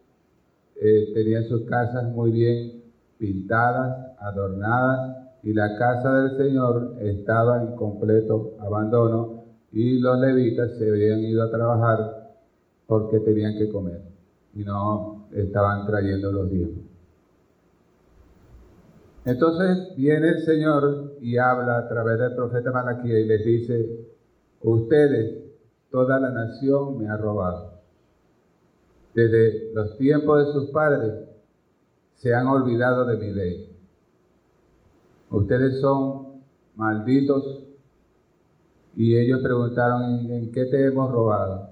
eh, 0.75 1.11
tenían 1.13 1.45
sus 1.45 1.61
casas 1.63 2.05
muy 2.11 2.31
bien 2.31 2.83
pintadas, 3.17 4.17
adornadas, 4.19 5.17
y 5.43 5.53
la 5.53 5.75
casa 5.77 6.21
del 6.21 6.37
Señor 6.37 6.95
estaba 6.99 7.61
en 7.61 7.75
completo 7.75 8.55
abandono, 8.59 9.30
y 9.71 9.99
los 9.99 10.19
levitas 10.19 10.77
se 10.77 10.89
habían 10.89 11.19
ido 11.19 11.43
a 11.43 11.51
trabajar 11.51 12.37
porque 12.87 13.19
tenían 13.19 13.57
que 13.57 13.69
comer, 13.69 14.01
y 14.53 14.63
no 14.63 15.27
estaban 15.31 15.85
trayendo 15.85 16.31
los 16.31 16.49
diezmos. 16.49 16.85
Entonces 19.23 19.95
viene 19.95 20.29
el 20.29 20.39
Señor 20.43 21.13
y 21.21 21.37
habla 21.37 21.77
a 21.77 21.87
través 21.87 22.17
del 22.19 22.35
profeta 22.35 22.71
Malaquía 22.71 23.19
y 23.19 23.25
les 23.27 23.45
dice, 23.45 24.07
ustedes 24.61 25.43
toda 25.91 26.19
la 26.19 26.31
nación 26.31 26.97
me 26.97 27.07
ha 27.07 27.17
robado. 27.17 27.81
Desde 29.13 29.73
los 29.73 29.97
tiempos 29.97 30.45
de 30.45 30.53
sus 30.53 30.71
padres 30.71 31.13
se 32.15 32.33
han 32.33 32.47
olvidado 32.47 33.05
de 33.05 33.17
mi 33.17 33.31
ley. 33.31 33.75
Ustedes 35.29 35.79
son 35.81 36.41
malditos 36.75 37.70
y 38.95 39.15
ellos 39.15 39.41
preguntaron, 39.41 40.31
¿en 40.31 40.51
qué 40.51 40.65
te 40.65 40.85
hemos 40.85 41.11
robado? 41.11 41.69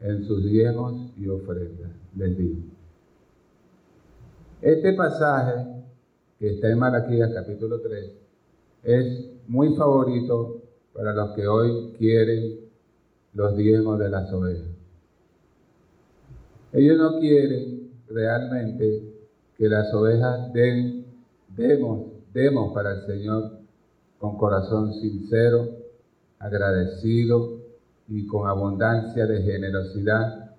En 0.00 0.24
sus 0.24 0.44
diezmos 0.44 1.10
y 1.16 1.28
ofrendas, 1.28 1.90
les 2.16 2.36
digo. 2.36 2.60
Este 4.60 4.92
pasaje 4.94 5.64
que 6.38 6.54
está 6.54 6.70
en 6.70 6.78
Malaquías 6.78 7.30
capítulo 7.34 7.80
3 7.80 8.12
es 8.82 9.30
muy 9.48 9.74
favorito 9.74 10.62
para 10.92 11.12
los 11.12 11.30
que 11.30 11.46
hoy 11.46 11.92
quieren 11.98 12.60
los 13.34 13.56
diezmos 13.56 13.98
de 13.98 14.08
las 14.08 14.32
ovejas. 14.32 14.68
Ellos 16.72 16.98
no 16.98 17.18
quieren 17.20 17.90
realmente 18.08 19.02
que 19.56 19.68
las 19.68 19.92
ovejas 19.94 20.52
den, 20.52 21.06
demos, 21.56 22.06
demos 22.32 22.72
para 22.74 22.92
el 22.92 23.06
Señor 23.06 23.58
con 24.18 24.36
corazón 24.36 24.92
sincero, 24.94 25.68
agradecido 26.38 27.60
y 28.08 28.26
con 28.26 28.48
abundancia 28.48 29.26
de 29.26 29.42
generosidad, 29.42 30.52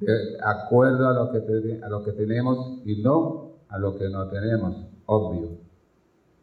de 0.00 0.36
acuerdo 0.42 1.08
a 1.08 1.14
lo 1.14 1.32
que, 1.32 1.80
a 1.82 1.88
lo 1.88 2.04
que 2.04 2.12
tenemos 2.12 2.80
y 2.84 3.02
no 3.02 3.46
a 3.68 3.78
lo 3.78 3.96
que 3.98 4.08
no 4.08 4.28
tenemos, 4.28 4.76
obvio. 5.06 5.58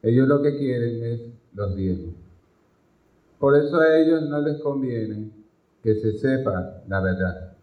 Ellos 0.01 0.27
lo 0.27 0.41
que 0.41 0.58
quieren 0.58 1.03
es 1.03 1.22
los 1.53 1.75
diezmos. 1.75 2.15
Por 3.39 3.55
eso 3.55 3.79
a 3.79 3.98
ellos 3.98 4.24
no 4.24 4.41
les 4.41 4.62
conviene 4.62 5.32
que 5.82 5.96
se 5.96 6.13
sepa 6.13 6.82
la 6.88 7.01
verdad, 7.01 7.53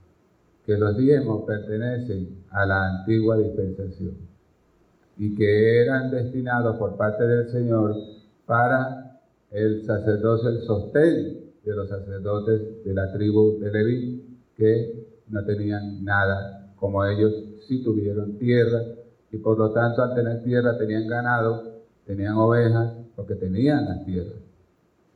que 0.65 0.77
los 0.77 0.97
diezmos 0.97 1.45
pertenecen 1.47 2.45
a 2.51 2.67
la 2.67 2.99
antigua 2.99 3.37
dispensación 3.37 4.17
y 5.17 5.35
que 5.35 5.83
eran 5.83 6.11
destinados 6.11 6.77
por 6.77 6.97
parte 6.97 7.27
del 7.27 7.51
Señor 7.51 7.95
para 8.47 9.10
el 9.51 9.85
sacerdocio, 9.85 10.51
el 10.51 10.63
sostén 10.63 11.51
de 11.65 11.75
los 11.75 11.89
sacerdotes 11.89 12.85
de 12.85 12.95
la 12.95 13.13
tribu 13.13 13.59
de 13.59 13.73
Leví, 13.73 14.39
que 14.57 15.07
no 15.29 15.45
tenían 15.45 16.05
nada, 16.05 16.73
como 16.77 17.05
ellos 17.05 17.33
sí 17.67 17.83
tuvieron 17.83 18.39
tierra, 18.39 18.81
y 19.33 19.39
por 19.39 19.59
lo 19.59 19.73
tanto 19.73 20.03
al 20.03 20.15
tener 20.15 20.43
tierra 20.43 20.77
tenían 20.79 21.07
ganado, 21.07 21.83
tenían 22.07 22.35
ovejas, 22.35 22.93
porque 23.15 23.35
tenían 23.35 23.85
las 23.85 24.05
tierras. 24.05 24.39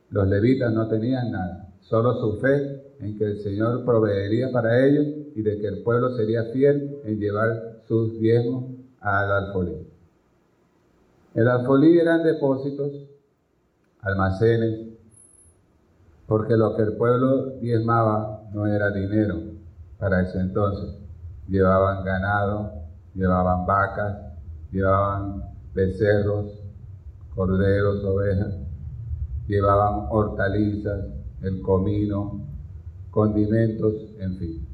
Los 0.09 0.27
levitas 0.27 0.71
no 0.73 0.87
tenían 0.87 1.31
nada, 1.31 1.73
solo 1.81 2.13
su 2.19 2.39
fe 2.39 2.83
en 2.99 3.17
que 3.17 3.25
el 3.25 3.37
Señor 3.39 3.83
proveería 3.83 4.51
para 4.51 4.85
ellos 4.85 5.05
y 5.35 5.41
de 5.41 5.59
que 5.59 5.67
el 5.67 5.83
pueblo 5.83 6.15
sería 6.15 6.43
fiel 6.53 6.99
en 7.03 7.19
llevar 7.19 7.81
sus 7.87 8.19
diezmos 8.19 8.65
al 8.99 9.31
alfolí. 9.31 9.87
El 11.33 11.47
alfolí 11.47 11.99
eran 11.99 12.23
depósitos, 12.23 12.91
almacenes, 14.05 14.87
porque 16.27 16.55
lo 16.55 16.75
que 16.75 16.83
el 16.83 16.93
pueblo 16.93 17.57
diezmaba 17.59 18.43
no 18.53 18.65
era 18.67 18.91
dinero 18.91 19.35
para 19.99 20.21
ese 20.21 20.39
entonces. 20.39 20.95
Llevaban 21.47 22.03
ganado, 22.03 22.71
llevaban 23.13 23.65
vacas, 23.65 24.17
llevaban 24.71 25.43
becerros, 25.73 26.63
corderos, 27.35 28.03
ovejas, 28.03 28.55
llevaban 29.47 30.07
hortalizas, 30.09 31.05
el 31.41 31.61
comino, 31.61 32.41
condimentos, 33.11 33.93
en 34.19 34.37
fin, 34.37 34.67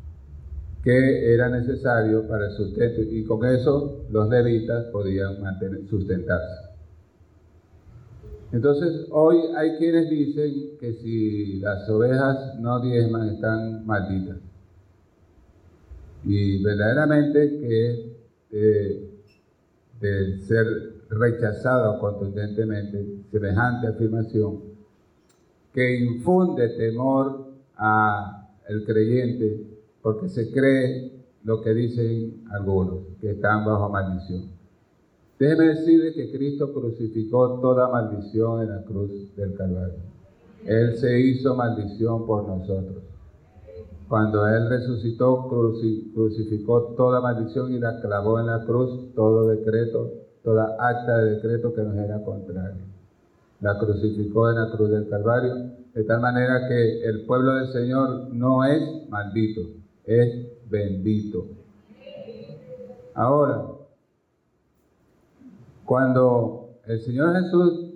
que 0.84 1.34
era 1.34 1.50
necesario 1.50 2.28
para 2.28 2.46
el 2.48 2.52
sustento 2.52 3.02
y 3.02 3.24
con 3.26 3.46
eso 3.46 4.06
los 4.10 4.30
levitas 4.30 4.86
podían 4.86 5.42
mantener, 5.42 5.88
sustentarse. 5.90 6.71
Entonces, 8.52 9.08
hoy 9.12 9.38
hay 9.56 9.78
quienes 9.78 10.10
dicen 10.10 10.78
que 10.80 10.94
si 10.94 11.60
las 11.60 11.90
ovejas 11.90 12.60
no 12.60 12.82
diezman 12.82 13.30
están 13.30 13.86
malditas. 13.86 14.38
Y 16.26 16.62
verdaderamente 16.62 17.60
que 17.60 18.16
de, 18.52 19.10
de 20.02 20.42
ser 20.42 20.68
rechazado 21.10 22.00
contundentemente 22.00 23.24
semejante 23.32 23.88
afirmación 23.88 24.60
que 25.74 26.00
infunde 26.00 26.70
temor 26.78 27.48
a 27.78 28.50
el 28.68 28.84
creyente 28.86 29.66
porque 30.02 30.28
se 30.28 30.52
cree 30.52 31.12
lo 31.44 31.62
que 31.62 31.74
dicen 31.74 32.44
algunos 32.52 33.00
que 33.20 33.32
están 33.32 33.66
bajo 33.66 33.90
maldición. 33.90 34.61
Déjeme 35.42 35.70
decirle 35.70 36.14
que 36.14 36.32
Cristo 36.32 36.72
crucificó 36.72 37.60
toda 37.62 37.90
maldición 37.90 38.62
en 38.62 38.70
la 38.70 38.84
cruz 38.84 39.36
del 39.36 39.56
Calvario. 39.56 39.96
Él 40.68 40.96
se 40.98 41.20
hizo 41.20 41.56
maldición 41.56 42.28
por 42.28 42.48
nosotros. 42.48 43.02
Cuando 44.08 44.48
Él 44.48 44.70
resucitó, 44.70 45.48
crucificó 46.14 46.94
toda 46.96 47.22
maldición 47.22 47.74
y 47.74 47.80
la 47.80 48.00
clavó 48.02 48.40
en 48.40 48.46
la 48.46 48.64
cruz, 48.66 49.16
todo 49.16 49.48
decreto, 49.48 50.12
toda 50.44 50.76
acta 50.78 51.18
de 51.24 51.32
decreto 51.32 51.74
que 51.74 51.82
nos 51.82 51.96
era 51.96 52.24
contrario. 52.24 52.84
La 53.62 53.80
crucificó 53.80 54.48
en 54.48 54.58
la 54.58 54.70
cruz 54.70 54.92
del 54.92 55.10
Calvario, 55.10 55.56
de 55.96 56.04
tal 56.04 56.22
manera 56.22 56.68
que 56.68 57.04
el 57.04 57.26
pueblo 57.26 57.56
del 57.56 57.70
Señor 57.70 58.32
no 58.32 58.64
es 58.64 59.10
maldito, 59.10 59.62
es 60.06 60.70
bendito. 60.70 61.48
Ahora, 63.16 63.81
cuando 65.92 66.80
el 66.86 67.02
Señor 67.02 67.34
Jesús, 67.34 67.96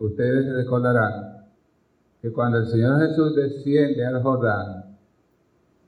ustedes 0.00 0.52
recordarán 0.52 1.46
que 2.20 2.32
cuando 2.32 2.58
el 2.58 2.66
Señor 2.66 2.98
Jesús 2.98 3.36
desciende 3.36 4.04
al 4.04 4.20
Jordán, 4.20 4.98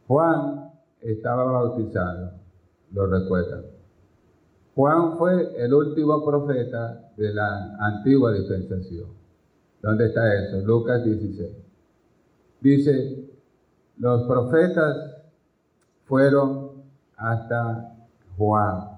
Juan 0.06 0.70
estaba 1.00 1.42
bautizado, 1.50 2.30
lo 2.92 3.06
recuerdan. 3.08 3.64
Juan 4.76 5.18
fue 5.18 5.52
el 5.60 5.74
último 5.74 6.24
profeta 6.24 7.10
de 7.16 7.34
la 7.34 7.76
antigua 7.80 8.30
dispensación. 8.34 9.08
¿Dónde 9.82 10.06
está 10.06 10.32
eso? 10.36 10.64
Lucas 10.64 11.02
16. 11.02 11.50
Dice, 12.60 13.32
los 13.96 14.28
profetas 14.28 14.96
fueron 16.04 16.84
hasta 17.16 17.96
Juan 18.36 18.97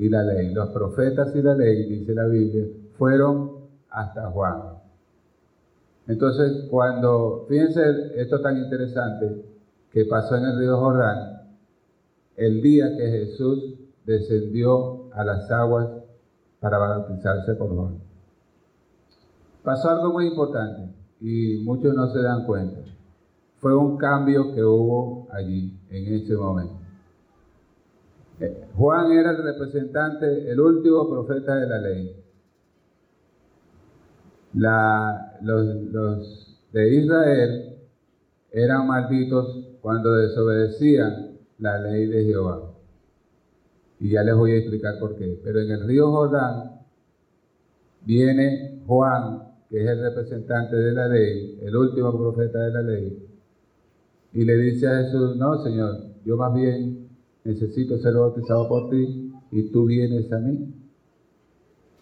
y 0.00 0.08
la 0.08 0.22
ley. 0.22 0.54
Los 0.54 0.70
profetas 0.70 1.36
y 1.36 1.42
la 1.42 1.54
ley, 1.54 1.84
dice 1.84 2.14
la 2.14 2.26
Biblia, 2.26 2.64
fueron 2.96 3.66
hasta 3.90 4.30
Juan. 4.30 4.62
Entonces, 6.06 6.68
cuando, 6.70 7.44
fíjense 7.46 7.82
esto 8.16 8.40
tan 8.40 8.56
interesante 8.56 9.44
que 9.92 10.06
pasó 10.06 10.36
en 10.36 10.44
el 10.44 10.58
río 10.58 10.78
Jordán, 10.78 11.42
el 12.36 12.62
día 12.62 12.96
que 12.96 13.10
Jesús 13.10 13.74
descendió 14.06 15.12
a 15.12 15.22
las 15.22 15.50
aguas 15.50 15.88
para 16.60 16.78
bautizarse 16.78 17.54
por 17.54 17.68
Juan. 17.68 17.98
Pasó 19.62 19.90
algo 19.90 20.14
muy 20.14 20.28
importante 20.28 20.94
y 21.20 21.58
muchos 21.62 21.94
no 21.94 22.10
se 22.10 22.22
dan 22.22 22.46
cuenta. 22.46 22.80
Fue 23.58 23.76
un 23.76 23.98
cambio 23.98 24.54
que 24.54 24.64
hubo 24.64 25.28
allí, 25.30 25.78
en 25.90 26.14
ese 26.14 26.34
momento. 26.34 26.79
Juan 28.74 29.12
era 29.12 29.32
el 29.32 29.42
representante, 29.42 30.50
el 30.50 30.60
último 30.60 31.08
profeta 31.08 31.56
de 31.56 31.66
la 31.68 31.78
ley. 31.78 32.16
los, 35.42 36.58
de 36.72 36.94
Israel 36.94 37.76
eran 38.52 38.86
malditos 38.86 39.68
cuando 39.80 40.14
desobedecían 40.14 41.38
la 41.58 41.78
ley 41.78 42.06
de 42.06 42.24
Jehová. 42.24 42.72
Y 43.98 44.10
ya 44.10 44.22
les 44.22 44.34
voy 44.34 44.52
a 44.52 44.56
explicar 44.56 44.98
por 44.98 45.16
qué. 45.16 45.38
Pero 45.44 45.60
en 45.60 45.70
el 45.70 45.86
río 45.86 46.10
Jordán 46.10 46.80
viene 48.06 48.80
Juan, 48.86 49.42
que 49.68 49.82
es 49.82 49.88
el 49.88 50.00
representante 50.00 50.76
de 50.76 50.92
la 50.92 51.08
ley, 51.08 51.58
el 51.62 51.76
último 51.76 52.16
profeta 52.16 52.60
de 52.60 52.72
la 52.72 52.82
ley, 52.82 53.26
y 54.32 54.44
le 54.44 54.56
dice 54.56 54.86
a 54.88 55.02
Jesús, 55.02 55.36
no, 55.36 55.62
Señor, 55.62 55.98
yo 56.24 56.36
más 56.36 56.54
bien 56.54 56.99
necesito 57.44 57.98
ser 57.98 58.14
bautizado 58.14 58.68
por 58.68 58.90
ti 58.90 59.32
y 59.50 59.70
tú 59.70 59.86
vienes 59.86 60.32
a 60.32 60.38
mí. 60.38 60.74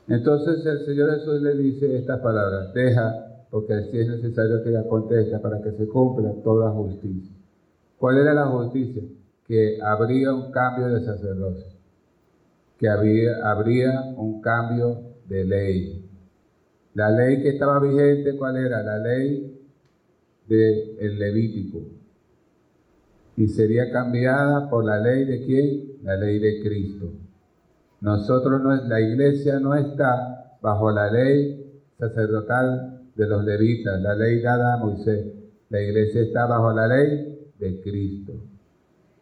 Entonces 0.09 0.65
el 0.65 0.87
Señor 0.87 1.19
Jesús 1.19 1.43
le 1.43 1.55
dice 1.57 1.97
estas 1.97 2.21
palabras, 2.21 2.73
deja, 2.73 3.47
porque 3.51 3.75
así 3.75 3.99
es 3.99 4.09
necesario 4.09 4.63
que 4.63 4.77
acontezca 4.77 5.41
para 5.41 5.61
que 5.63 5.73
se 5.73 5.87
cumpla 5.87 6.33
toda 6.43 6.71
justicia. 6.71 7.35
¿Cuál 7.99 8.19
era 8.19 8.33
la 8.35 8.47
justicia? 8.47 9.03
Que 9.47 9.79
habría 9.83 10.33
un 10.33 10.51
cambio 10.51 10.89
de 10.89 11.05
sacerdocio, 11.05 11.67
que 12.79 12.89
habría 12.89 14.03
un 14.17 14.41
cambio 14.41 15.03
de 15.29 15.45
ley. 15.45 16.11
La 16.95 17.11
ley 17.11 17.43
que 17.43 17.51
estaba 17.51 17.81
vigente, 17.81 18.37
¿cuál 18.37 18.57
era? 18.57 18.83
La 18.83 18.99
ley 18.99 19.59
del 20.47 21.19
Levítico, 21.19 21.81
y 23.39 23.47
sería 23.47 23.93
cambiada 23.93 24.69
por 24.69 24.85
la 24.85 24.99
ley 24.99 25.25
de 25.25 25.47
quién? 25.47 25.93
La 26.03 26.17
ley 26.17 26.41
de 26.41 26.61
Cristo. 26.61 27.07
Nosotros, 28.01 28.61
no, 28.61 28.75
la 28.75 29.01
iglesia 29.01 29.61
no 29.61 29.77
está 29.77 30.57
bajo 30.61 30.91
la 30.91 31.09
ley 31.09 31.81
sacerdotal 31.97 33.01
de 33.15 33.27
los 33.29 33.45
levitas, 33.45 34.01
la 34.01 34.17
ley 34.17 34.41
dada 34.41 34.75
a 34.75 34.77
Moisés. 34.79 35.25
La 35.71 35.81
iglesia 35.81 36.23
está 36.23 36.47
bajo 36.47 36.73
la 36.73 36.89
ley 36.89 37.53
de 37.61 37.81
Cristo. 37.81 38.33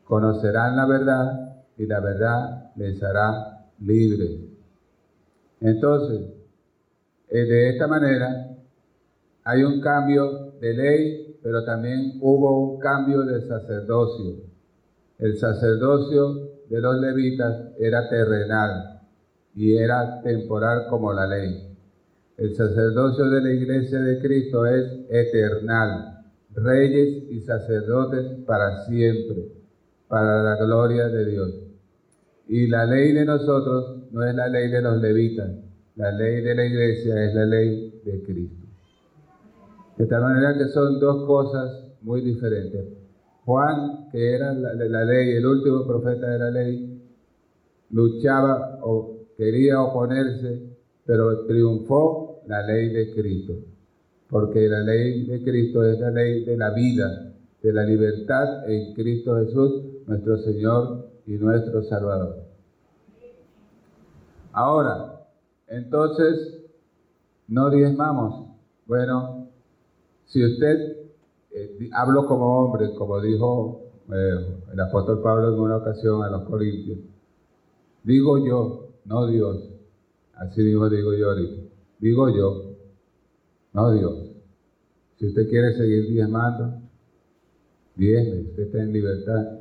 Conocerán 0.05 0.77
la 0.77 0.87
verdad 0.87 1.57
y 1.77 1.85
la 1.85 2.01
verdad 2.01 2.71
les 2.75 3.03
hará 3.03 3.67
libres. 3.81 4.41
Entonces, 5.61 6.23
eh, 7.29 7.45
de 7.45 7.69
esta 7.69 7.87
manera, 7.87 8.49
hay 9.45 9.63
un 9.63 9.79
cambio 9.83 10.53
de 10.59 10.73
ley, 10.73 11.26
pero 11.47 11.63
también 11.63 12.19
hubo 12.23 12.73
un 12.73 12.81
cambio 12.81 13.23
de 13.23 13.41
sacerdocio. 13.41 14.35
El 15.17 15.39
sacerdocio 15.39 16.51
de 16.69 16.81
los 16.81 17.01
levitas 17.01 17.69
era 17.79 18.09
terrenal 18.09 19.01
y 19.55 19.77
era 19.77 20.23
temporal 20.23 20.89
como 20.91 21.13
la 21.13 21.29
ley. 21.29 21.73
El 22.37 22.53
sacerdocio 22.57 23.31
de 23.31 23.43
la 23.43 23.53
iglesia 23.53 24.01
de 24.01 24.19
Cristo 24.19 24.67
es 24.67 24.91
eternal, 25.09 26.25
reyes 26.53 27.31
y 27.31 27.41
sacerdotes 27.43 28.45
para 28.45 28.85
siempre, 28.87 29.47
para 30.09 30.43
la 30.43 30.57
gloria 30.57 31.07
de 31.07 31.31
Dios. 31.31 31.55
Y 32.49 32.67
la 32.67 32.87
ley 32.87 33.13
de 33.13 33.25
nosotros 33.25 34.11
no 34.11 34.25
es 34.25 34.35
la 34.35 34.49
ley 34.49 34.69
de 34.69 34.83
los 34.83 35.01
levitas, 35.01 35.53
la 35.95 36.11
ley 36.11 36.43
de 36.43 36.55
la 36.57 36.65
iglesia 36.65 37.25
es 37.25 37.35
la 37.37 37.47
ley 37.47 38.01
de 38.05 38.23
Cristo. 38.25 38.66
De 39.97 40.07
tal 40.07 40.23
manera 40.23 40.57
que 40.59 40.69
son 40.69 41.01
dos 41.01 41.27
cosas 41.27 41.87
muy 42.03 42.21
diferentes. 42.21 42.85
Juan, 43.45 44.09
que 44.11 44.35
era 44.35 44.53
la, 44.53 45.05
ley, 45.05 45.37
el 45.37 45.47
último 45.47 45.87
profeta 45.87 46.29
de 46.29 46.39
la 46.39 46.51
ley, 46.51 47.03
luchaba 47.91 48.81
o 48.83 49.21
quería 49.37 49.81
oponerse, 49.81 50.77
pero 51.05 51.47
triunfó 51.47 52.43
la 52.47 52.63
ley 52.67 52.91
de 52.91 53.15
Cristo. 53.15 53.55
Porque 54.29 54.69
la 54.69 54.81
ley 54.81 55.25
de 55.27 55.43
Cristo 55.43 55.85
es 55.85 55.99
la 56.01 56.11
ley 56.11 56.45
de 56.45 56.57
la 56.57 56.71
vida, 56.71 57.33
de 57.63 57.73
la 57.73 57.85
libertad 57.85 58.69
en 58.69 58.95
Cristo 58.95 59.37
Jesús, 59.37 59.85
nuestro 60.07 60.37
Señor 60.39 61.09
y 61.27 61.33
nuestro 61.35 61.83
Salvador. 61.85 62.43
Ahora, 64.53 65.21
entonces, 65.69 66.65
no 67.49 67.71
diezmamos. 67.71 68.47
Bueno, 68.87 69.36
si 70.27 70.45
usted, 70.45 70.97
eh, 71.53 71.91
hablo 71.93 72.27
como 72.27 72.59
hombre, 72.59 72.95
como 72.95 73.21
dijo 73.21 73.83
eh, 74.13 74.61
el 74.73 74.81
apóstol 74.81 75.23
Pablo 75.23 75.55
en 75.55 75.61
una 75.61 75.77
ocasión 75.77 76.23
a 76.23 76.31
los 76.31 76.43
Corintios, 76.43 76.99
digo 78.03 78.45
yo, 78.45 78.89
no 79.05 79.27
Dios, 79.29 79.69
así 80.35 80.63
digo, 80.63 80.91
digo 80.91 81.15
yo 81.15 81.31
ahorita, 81.31 81.63
digo 82.01 82.29
yo, 82.31 82.77
no 83.73 83.93
Dios. 83.93 84.31
Si 85.19 85.29
usted 85.29 85.49
quiere 85.49 85.75
seguir 85.75 86.09
diezmando, 86.09 86.81
diezme, 87.95 88.51
usted 88.51 88.65
está 88.65 88.83
en 88.83 88.93
libertad. 88.93 89.61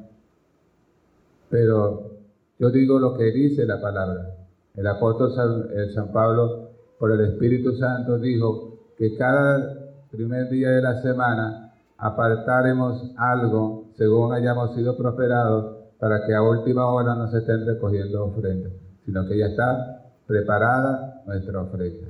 Pero 1.49 2.11
yo 2.59 2.71
digo 2.71 2.99
lo 2.99 3.17
que 3.17 3.31
dice 3.31 3.65
la 3.65 3.79
palabra. 3.79 4.35
El 4.75 4.87
apóstol 4.87 5.33
San, 5.33 5.93
San 5.93 6.11
Pablo, 6.11 6.71
por 6.99 7.11
el 7.11 7.21
Espíritu 7.21 7.73
Santo, 7.77 8.17
dijo 8.19 8.79
que 8.97 9.15
cada 9.15 9.84
primer 10.15 10.49
día 10.49 10.71
de 10.71 10.81
la 10.81 11.01
semana 11.01 11.73
apartaremos 11.97 13.11
algo 13.17 13.85
según 13.97 14.33
hayamos 14.33 14.75
sido 14.75 14.97
prosperados 14.97 15.75
para 15.99 16.25
que 16.25 16.33
a 16.33 16.41
última 16.41 16.85
hora 16.91 17.15
no 17.15 17.29
se 17.29 17.39
estén 17.39 17.65
recogiendo 17.65 18.25
ofrendas, 18.25 18.73
sino 19.05 19.25
que 19.27 19.37
ya 19.37 19.47
está 19.47 20.13
preparada 20.27 21.23
nuestra 21.25 21.61
ofrenda. 21.61 22.07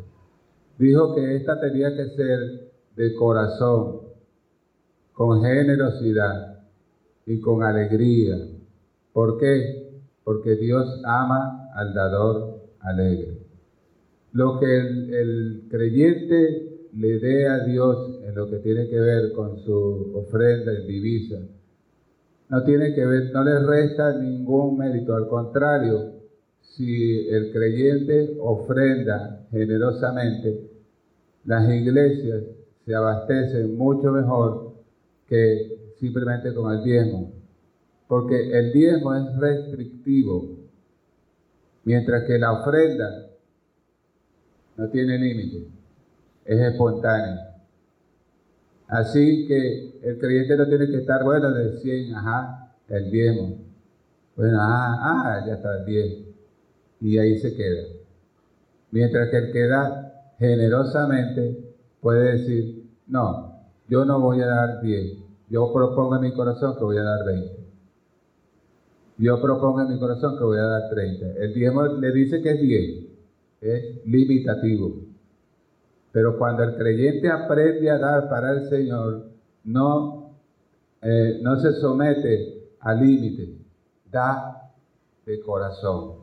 Dijo 0.77 1.15
que 1.15 1.35
esta 1.35 1.59
tenía 1.59 1.95
que 1.95 2.09
ser 2.09 2.71
de 2.95 3.15
corazón, 3.15 4.01
con 5.13 5.41
generosidad 5.43 6.59
y 7.25 7.39
con 7.39 7.63
alegría. 7.63 8.37
¿Por 9.13 9.37
qué? 9.37 10.01
Porque 10.23 10.55
Dios 10.55 11.01
ama 11.05 11.69
al 11.73 11.93
dador 11.93 12.61
alegre. 12.81 13.39
Lo 14.33 14.59
que 14.59 14.77
el, 14.77 15.13
el 15.13 15.67
creyente 15.69 16.74
le 16.97 17.19
dé 17.19 17.47
a 17.47 17.59
Dios 17.65 18.21
en 18.23 18.35
lo 18.35 18.49
que 18.49 18.59
tiene 18.59 18.87
que 18.87 18.99
ver 18.99 19.33
con 19.33 19.57
su 19.59 20.11
ofrenda 20.15 20.73
en 20.73 20.87
divisa, 20.87 21.39
no 22.49 22.63
tiene 22.63 22.93
que 22.93 23.05
ver, 23.05 23.31
no 23.33 23.43
le 23.43 23.59
resta 23.59 24.17
ningún 24.17 24.77
mérito, 24.77 25.15
al 25.15 25.27
contrario, 25.27 26.13
si 26.61 27.27
el 27.29 27.51
creyente 27.51 28.37
ofrenda 28.39 29.45
generosamente, 29.51 30.69
las 31.43 31.69
iglesias 31.69 32.43
se 32.85 32.95
abastecen 32.95 33.77
mucho 33.77 34.11
mejor 34.11 34.73
que 35.27 35.93
simplemente 35.99 36.53
con 36.53 36.71
el 36.73 36.83
diezmo, 36.83 37.31
porque 38.07 38.57
el 38.57 38.71
diezmo 38.71 39.15
es 39.15 39.37
restrictivo, 39.37 40.49
mientras 41.83 42.23
que 42.23 42.37
la 42.37 42.53
ofrenda 42.53 43.27
no 44.77 44.89
tiene 44.89 45.17
límite, 45.17 45.67
es 46.45 46.59
espontánea. 46.59 47.55
Así 48.87 49.47
que 49.47 49.99
el 50.03 50.19
creyente 50.19 50.55
no 50.55 50.67
tiene 50.67 50.87
que 50.87 50.97
estar, 50.97 51.23
bueno, 51.23 51.51
de 51.51 51.79
100, 51.79 52.15
ajá, 52.15 52.71
el 52.87 53.11
diezmo. 53.11 53.57
Bueno, 54.35 54.57
ah, 54.61 54.97
ah, 55.01 55.43
ya 55.45 55.55
está 55.55 55.79
el 55.79 55.85
10. 55.85 56.13
Y 57.01 57.17
ahí 57.17 57.39
se 57.39 57.55
queda. 57.55 57.83
Mientras 58.91 59.29
que 59.29 59.37
el 59.37 59.51
que 59.51 59.67
da 59.67 60.33
generosamente 60.37 61.73
puede 61.99 62.37
decir, 62.37 62.89
no, 63.07 63.59
yo 63.87 64.05
no 64.05 64.19
voy 64.19 64.41
a 64.41 64.47
dar 64.47 64.81
10. 64.81 65.17
Yo 65.49 65.73
propongo 65.73 66.15
en 66.15 66.21
mi 66.21 66.33
corazón 66.33 66.75
que 66.77 66.83
voy 66.83 66.97
a 66.97 67.03
dar 67.03 67.25
20. 67.25 67.65
Yo 69.17 69.41
propongo 69.41 69.81
en 69.81 69.89
mi 69.89 69.99
corazón 69.99 70.37
que 70.37 70.43
voy 70.43 70.57
a 70.57 70.63
dar 70.63 70.89
30. 70.89 71.25
El 71.37 71.53
diezmo 71.53 71.83
le 71.85 72.11
dice 72.11 72.41
que 72.41 72.51
es 72.51 72.61
10. 72.61 73.05
Es 73.61 74.05
limitativo. 74.05 75.14
Pero 76.15 76.37
cuando 76.37 76.63
el 76.63 76.77
creyente 76.77 77.29
aprende 77.29 77.91
a 77.91 77.99
dar 77.99 78.29
para 78.29 78.53
el 78.53 78.69
Señor, 78.69 79.25
no, 79.65 80.37
eh, 81.01 81.39
no 81.41 81.59
se 81.59 81.73
somete 81.73 82.69
al 82.79 83.01
límite, 83.01 83.57
da 84.09 84.71
de 85.25 85.41
corazón, 85.41 86.19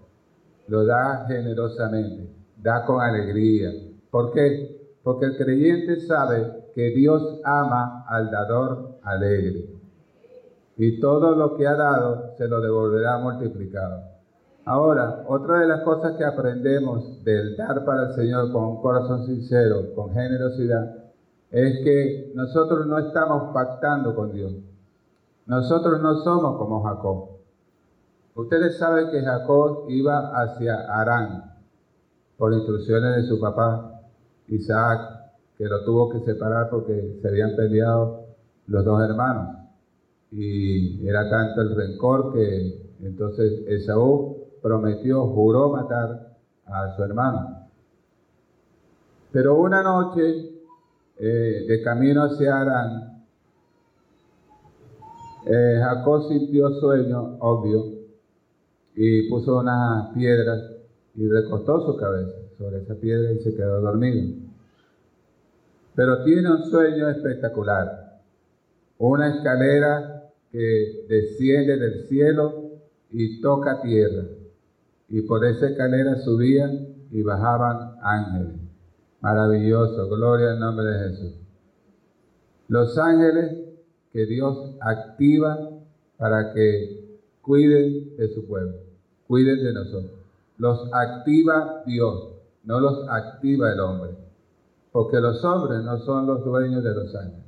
lo 0.68 0.87
da 0.87 1.26
generosamente, 1.28 2.26
da 2.57 2.87
con 2.87 3.02
alegría. 3.02 3.70
¿Por 4.11 4.33
qué? 4.33 4.81
Porque 5.02 5.26
el 5.26 5.37
creyente 5.37 6.00
sabe 6.00 6.70
que 6.74 6.88
Dios 6.92 7.42
ama 7.44 8.07
al 8.09 8.31
dador 8.31 8.98
alegre. 9.02 9.66
Y 10.78 11.00
todo 11.00 11.37
lo 11.37 11.55
que 11.55 11.66
ha 11.66 11.74
dado 11.74 12.35
se 12.38 12.48
lo 12.48 12.62
devolverá 12.62 13.18
multiplicado. 13.18 14.12
Ahora, 14.64 15.25
otra 15.27 15.59
de 15.59 15.66
las 15.66 15.81
cosas 15.81 16.16
que 16.16 16.25
aprendemos 16.25 17.25
del 17.25 17.57
dar 17.57 17.85
para 17.85 18.09
el 18.09 18.14
Señor 18.14 18.53
con 18.53 18.64
un 18.64 18.81
corazón 18.81 19.27
sincero, 19.27 19.92
con 19.96 20.12
generosidad, 20.12 21.03
es 21.51 21.85
que 21.85 22.33
nosotros 22.37 22.87
no 22.87 22.98
estamos 22.98 23.53
pactando 23.53 24.14
con 24.14 24.33
Dios. 24.33 24.53
Nosotros 25.46 26.01
no 26.01 26.14
somos 26.22 26.59
como 26.59 26.83
Jacob. 26.85 27.29
Ustedes 28.37 28.79
saben 28.79 29.11
que 29.11 29.20
Jacob 29.20 29.87
iba 29.88 30.31
hacia 30.40 30.77
Arán 30.88 31.53
por 32.38 32.53
instrucciones 32.55 33.16
de 33.16 33.29
su 33.29 33.40
papá 33.40 34.01
Isaac, 34.46 35.01
que 35.59 35.64
lo 35.64 35.85
tuvo 35.85 36.09
que 36.09 36.20
separar 36.20 36.70
porque 36.70 37.18
se 37.20 37.29
habían 37.29 37.57
peleado 37.57 38.27
los 38.68 38.85
dos 38.85 39.03
hermanos. 39.03 39.57
Y 40.31 41.07
era 41.07 41.29
tanto 41.29 41.61
el 41.61 41.75
rencor 41.75 42.33
que 42.33 42.83
entonces 43.01 43.66
Esaú 43.66 44.32
prometió, 44.62 45.27
juró 45.27 45.70
matar 45.70 46.37
a 46.66 46.94
su 46.96 47.03
hermano. 47.03 47.68
Pero 49.33 49.57
una 49.61 49.83
noche, 49.83 50.53
eh, 51.18 51.64
de 51.68 51.83
camino 51.83 52.22
hacia 52.22 52.61
Arán, 52.61 53.25
eh, 55.46 55.81
Jacob 55.83 56.29
sintió 56.29 56.70
sueño, 56.70 57.37
obvio, 57.40 58.03
y 58.94 59.29
puso 59.29 59.59
unas 59.59 60.14
piedras 60.14 60.61
y 61.14 61.29
recostó 61.29 61.85
su 61.87 61.96
cabeza 61.96 62.37
sobre 62.57 62.83
esa 62.83 62.94
piedra 62.94 63.33
y 63.33 63.38
se 63.40 63.55
quedó 63.55 63.81
dormido. 63.81 64.37
Pero 65.94 66.22
tiene 66.25 66.51
un 66.51 66.70
sueño 66.70 67.09
espectacular, 67.09 68.20
una 68.98 69.35
escalera 69.35 70.31
que 70.51 71.07
desciende 71.09 71.79
del 71.79 72.07
cielo 72.07 72.70
y 73.11 73.40
toca 73.40 73.81
tierra 73.83 74.25
y 75.12 75.20
por 75.20 75.44
esa 75.44 75.68
escalera 75.68 76.16
subían 76.16 76.88
y 77.11 77.22
bajaban 77.22 77.96
ángeles. 78.01 78.57
Maravilloso, 79.20 80.09
gloria 80.09 80.53
al 80.53 80.59
nombre 80.59 80.87
de 80.87 81.09
Jesús. 81.11 81.35
Los 82.68 82.96
ángeles 82.96 83.59
que 84.11 84.25
Dios 84.25 84.75
activa 84.81 85.59
para 86.16 86.55
que 86.55 87.20
cuiden 87.42 88.16
de 88.16 88.29
su 88.33 88.46
pueblo, 88.46 88.79
cuiden 89.29 89.62
de 89.62 89.75
nosotros. 89.75 90.18
Los 90.57 90.88
activa 90.94 91.83
Dios, 91.85 92.31
no 92.64 92.81
los 92.81 93.07
activa 93.11 93.70
el 93.70 93.81
hombre. 93.81 94.12
Porque 94.92 95.20
los 95.20 95.44
hombres 95.44 95.83
no 95.83 95.98
son 95.98 96.27
los 96.27 96.42
dueños 96.42 96.83
de 96.83 96.94
los 96.94 97.14
ángeles. 97.14 97.44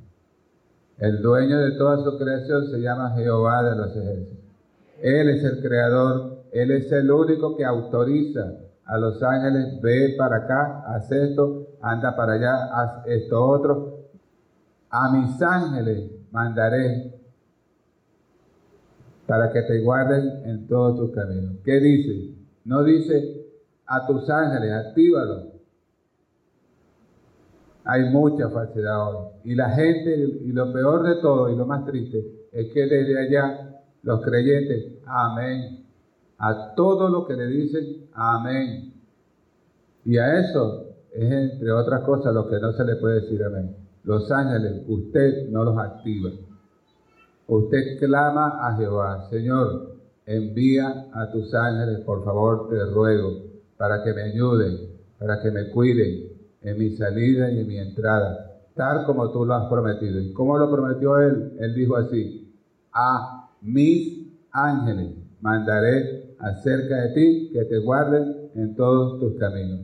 El 0.99 1.19
dueño 1.23 1.57
de 1.57 1.71
toda 1.71 2.03
su 2.03 2.15
creación 2.19 2.69
se 2.69 2.79
llama 2.79 3.15
Jehová 3.15 3.63
de 3.63 3.75
los 3.75 3.95
ejércitos. 3.95 4.37
Él 5.01 5.29
es 5.29 5.43
el 5.43 5.61
creador 5.63 6.34
él 6.55 6.71
es 6.71 6.89
el 6.89 7.11
único 7.11 7.57
que 7.57 7.65
autoriza 7.65 8.53
a 8.85 8.97
los 8.97 9.21
ángeles, 9.21 9.81
ve 9.81 10.15
para 10.17 10.37
acá, 10.37 10.85
haz 10.87 11.11
esto, 11.11 11.67
anda 11.81 12.15
para 12.15 12.33
allá, 12.33 12.65
haz 12.73 13.05
esto 13.07 13.45
otro. 13.45 13.99
A 14.89 15.11
mis 15.11 15.41
ángeles 15.41 16.09
mandaré 16.31 17.13
para 19.27 19.51
que 19.51 19.63
te 19.63 19.81
guarden 19.81 20.45
en 20.45 20.65
todos 20.65 20.97
tus 20.97 21.11
caminos. 21.11 21.57
¿Qué 21.61 21.77
dice? 21.81 22.35
No 22.63 22.85
dice 22.85 23.47
a 23.85 24.07
tus 24.07 24.29
ángeles, 24.29 24.71
actívalos. 24.71 25.47
Hay 27.83 28.09
mucha 28.11 28.49
falsedad 28.49 29.09
hoy. 29.09 29.27
Y 29.43 29.55
la 29.55 29.71
gente, 29.71 30.15
y 30.15 30.53
lo 30.53 30.71
peor 30.71 31.03
de 31.03 31.21
todo, 31.21 31.49
y 31.49 31.57
lo 31.57 31.65
más 31.65 31.85
triste, 31.85 32.47
es 32.53 32.71
que 32.71 32.87
desde 32.87 33.19
allá 33.19 33.81
los 34.03 34.21
creyentes, 34.21 34.93
amén. 35.05 35.84
A 36.37 36.75
todo 36.75 37.09
lo 37.09 37.25
que 37.25 37.35
le 37.35 37.47
dicen, 37.47 38.07
amén. 38.13 38.93
Y 40.03 40.17
a 40.17 40.39
eso 40.39 40.85
es, 41.11 41.31
entre 41.31 41.71
otras 41.71 42.01
cosas, 42.01 42.33
lo 42.33 42.47
que 42.49 42.59
no 42.59 42.73
se 42.73 42.83
le 42.83 42.95
puede 42.97 43.21
decir 43.21 43.43
amén. 43.43 43.75
Los 44.03 44.29
ángeles, 44.31 44.83
usted 44.87 45.49
no 45.49 45.63
los 45.63 45.77
activa. 45.77 46.31
Usted 47.47 47.99
clama 47.99 48.67
a 48.67 48.75
Jehová, 48.75 49.27
Señor, 49.29 49.95
envía 50.25 51.07
a 51.13 51.31
tus 51.31 51.53
ángeles, 51.53 51.99
por 52.01 52.23
favor, 52.23 52.69
te 52.69 52.83
ruego, 52.85 53.43
para 53.77 54.03
que 54.03 54.13
me 54.13 54.23
ayuden, 54.23 54.89
para 55.19 55.41
que 55.41 55.51
me 55.51 55.69
cuiden 55.69 56.29
en 56.61 56.77
mi 56.77 56.95
salida 56.97 57.51
y 57.51 57.59
en 57.59 57.67
mi 57.67 57.77
entrada, 57.77 58.61
tal 58.73 59.05
como 59.05 59.31
tú 59.31 59.45
lo 59.45 59.53
has 59.53 59.69
prometido. 59.69 60.19
¿Y 60.19 60.33
cómo 60.33 60.57
lo 60.57 60.71
prometió 60.71 61.19
él? 61.19 61.53
Él 61.59 61.75
dijo 61.75 61.95
así, 61.95 62.51
a 62.91 63.49
mis 63.61 64.27
ángeles 64.51 65.15
mandaré 65.41 66.14
acerca 66.39 67.01
de 67.01 67.09
ti 67.09 67.49
que 67.53 67.65
te 67.65 67.77
guarden 67.79 68.51
en 68.55 68.75
todos 68.75 69.19
tus 69.19 69.35
caminos. 69.39 69.81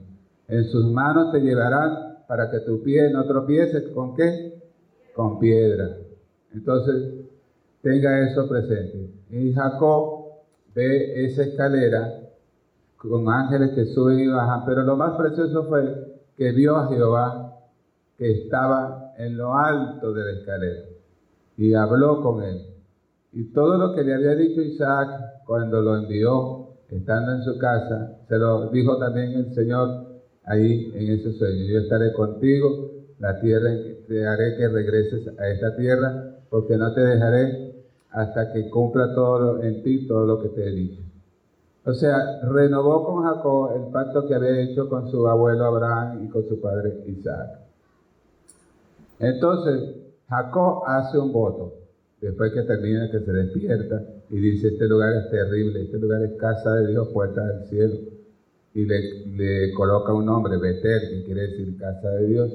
En 0.48 0.66
sus 0.66 0.86
manos 0.92 1.32
te 1.32 1.40
llevarán 1.40 2.18
para 2.28 2.50
que 2.50 2.60
tu 2.60 2.82
pie 2.84 3.10
no 3.10 3.26
tropiece 3.26 3.92
con 3.94 4.16
qué? 4.16 4.62
Con 5.16 5.40
piedra. 5.40 5.98
Entonces, 6.54 7.26
tenga 7.82 8.28
eso 8.30 8.48
presente. 8.48 9.12
Y 9.30 9.54
Jacob 9.54 10.26
ve 10.74 11.26
esa 11.26 11.44
escalera 11.44 12.22
con 12.98 13.28
ángeles 13.30 13.72
que 13.72 13.86
suben 13.86 14.20
y 14.20 14.28
bajan, 14.28 14.66
pero 14.66 14.84
lo 14.84 14.96
más 14.96 15.18
precioso 15.18 15.64
fue 15.66 16.20
que 16.38 16.52
vio 16.52 16.78
a 16.78 16.88
Jehová 16.88 17.58
que 18.18 18.32
estaba 18.32 19.14
en 19.18 19.38
lo 19.38 19.56
alto 19.56 20.14
de 20.14 20.24
la 20.24 20.32
escalera 20.40 20.82
y 21.58 21.74
habló 21.74 22.22
con 22.22 22.44
él. 22.44 22.71
Y 23.34 23.54
todo 23.54 23.78
lo 23.78 23.96
que 23.96 24.04
le 24.04 24.14
había 24.14 24.36
dicho 24.36 24.62
Isaac 24.62 25.10
cuando 25.46 25.82
lo 25.82 25.98
envió, 25.98 26.70
estando 26.90 27.32
en 27.32 27.44
su 27.44 27.58
casa, 27.58 28.18
se 28.28 28.38
lo 28.38 28.70
dijo 28.70 28.98
también 28.98 29.34
el 29.34 29.54
Señor 29.54 30.08
ahí 30.46 30.92
en 30.94 31.12
ese 31.12 31.32
sueño. 31.34 31.66
Yo 31.66 31.80
estaré 31.80 32.12
contigo, 32.12 32.92
la 33.20 33.40
tierra, 33.40 33.70
te 34.08 34.28
haré 34.28 34.58
que 34.58 34.68
regreses 34.68 35.28
a 35.40 35.48
esta 35.48 35.76
tierra, 35.78 36.36
porque 36.50 36.76
no 36.76 36.94
te 36.94 37.02
dejaré 37.02 37.72
hasta 38.10 38.52
que 38.52 38.70
cumpla 38.70 39.14
todo 39.16 39.64
en 39.64 39.84
ti 39.84 40.08
todo 40.08 40.26
lo 40.26 40.42
que 40.42 40.50
te 40.50 40.68
he 40.68 40.72
dicho. 40.72 41.02
O 41.86 41.94
sea, 41.94 42.42
renovó 42.44 43.06
con 43.06 43.24
Jacob 43.24 43.72
el 43.76 43.92
pacto 43.92 44.28
que 44.28 44.36
había 44.36 44.60
hecho 44.62 44.88
con 44.90 45.10
su 45.10 45.28
abuelo 45.28 45.66
Abraham 45.66 46.26
y 46.26 46.30
con 46.30 46.48
su 46.48 46.60
padre 46.60 47.04
Isaac. 47.08 47.60
Entonces, 49.20 49.96
Jacob 50.30 50.84
hace 50.86 51.18
un 51.18 51.32
voto, 51.32 51.74
después 52.22 52.54
que 52.54 52.62
termina, 52.62 53.10
que 53.12 53.20
se 53.20 53.32
despierta 53.32 54.04
y 54.30 54.40
dice, 54.40 54.70
este 54.70 54.88
lugar 54.88 55.14
es 55.16 55.30
terrible, 55.32 55.82
este 55.82 55.98
lugar 55.98 56.24
es 56.24 56.34
casa 56.34 56.76
de 56.76 56.88
Dios, 56.88 57.10
puerta 57.10 57.46
del 57.46 57.66
cielo. 57.68 57.96
Y 58.74 58.86
le, 58.86 59.26
le 59.28 59.74
coloca 59.74 60.14
un 60.14 60.26
nombre, 60.26 60.58
Betel, 60.58 61.10
que 61.10 61.24
quiere 61.26 61.42
decir 61.48 61.78
casa 61.78 62.10
de 62.10 62.28
Dios 62.28 62.52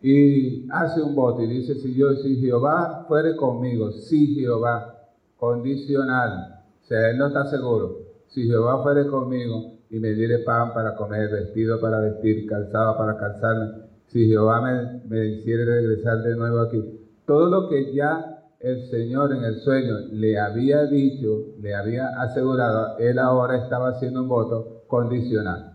y 0.00 0.68
hace 0.70 1.02
un 1.02 1.14
voto 1.14 1.42
y 1.42 1.48
dice, 1.48 1.74
si 1.74 1.94
yo, 1.94 2.14
si 2.14 2.36
Jehová 2.36 3.04
fuere 3.08 3.34
conmigo, 3.34 3.90
si 3.90 4.34
Jehová, 4.34 4.94
condicional, 5.36 6.62
o 6.82 6.86
sea, 6.86 7.10
él 7.10 7.18
no 7.18 7.28
está 7.28 7.46
seguro, 7.46 7.98
si 8.28 8.46
Jehová 8.46 8.82
fuere 8.82 9.06
conmigo 9.06 9.72
y 9.90 9.98
me 9.98 10.10
diere 10.10 10.38
pan 10.40 10.72
para 10.72 10.94
comer, 10.94 11.30
vestido 11.30 11.80
para 11.80 12.00
vestir, 12.00 12.46
calzado 12.46 12.96
para 12.96 13.16
calzarme, 13.16 13.82
si 14.06 14.26
Jehová 14.28 14.60
me, 14.60 15.00
me 15.08 15.26
hiciera 15.26 15.64
regresar 15.64 16.22
de 16.22 16.36
nuevo 16.36 16.60
aquí, 16.60 16.82
todo 17.26 17.48
lo 17.48 17.68
que 17.68 17.92
ya 17.92 18.37
el 18.60 18.90
Señor 18.90 19.32
en 19.32 19.44
el 19.44 19.60
sueño 19.60 19.98
le 20.10 20.38
había 20.38 20.84
dicho, 20.86 21.54
le 21.60 21.74
había 21.74 22.08
asegurado, 22.20 22.98
él 22.98 23.18
ahora 23.18 23.56
estaba 23.62 23.90
haciendo 23.90 24.22
un 24.22 24.28
voto 24.28 24.82
condicional. 24.88 25.74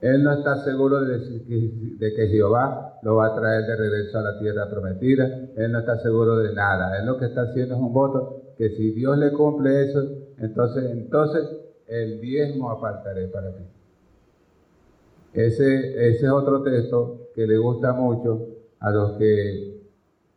Él 0.00 0.22
no 0.22 0.32
está 0.32 0.62
seguro 0.62 1.02
de, 1.04 1.98
que 1.98 2.28
Jehová 2.28 2.98
lo 3.02 3.16
va 3.16 3.28
a 3.28 3.34
traer 3.34 3.64
de 3.64 3.76
regreso 3.76 4.18
a 4.18 4.22
la 4.22 4.38
tierra 4.38 4.68
prometida. 4.68 5.24
Él 5.56 5.72
no 5.72 5.78
está 5.78 5.98
seguro 6.00 6.36
de 6.36 6.54
nada. 6.54 6.98
Él 6.98 7.06
lo 7.06 7.16
que 7.16 7.24
está 7.24 7.42
haciendo 7.42 7.76
es 7.76 7.80
un 7.80 7.94
voto 7.94 8.42
que 8.58 8.70
si 8.70 8.92
Dios 8.92 9.16
le 9.16 9.32
cumple 9.32 9.84
eso, 9.84 10.06
entonces, 10.38 10.90
entonces 10.90 11.48
el 11.86 12.20
diezmo 12.20 12.70
apartaré 12.70 13.28
para 13.28 13.52
ti. 13.52 13.64
Ese, 15.32 16.08
ese 16.10 16.26
es 16.26 16.30
otro 16.30 16.62
texto 16.62 17.28
que 17.34 17.46
le 17.46 17.56
gusta 17.56 17.94
mucho 17.94 18.48
a 18.80 18.90
los 18.90 19.12
que 19.12 19.80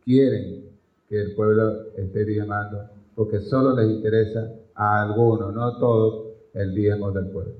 quieren 0.04 0.69
que 1.10 1.20
el 1.20 1.34
pueblo 1.34 1.92
esté 1.96 2.24
diezmando, 2.24 2.88
porque 3.16 3.40
solo 3.40 3.74
les 3.74 3.90
interesa 3.90 4.48
a 4.76 5.02
algunos, 5.02 5.52
no 5.52 5.64
a 5.64 5.78
todos, 5.80 6.28
el 6.54 6.72
diezmo 6.72 7.10
del 7.10 7.26
pueblo. 7.30 7.52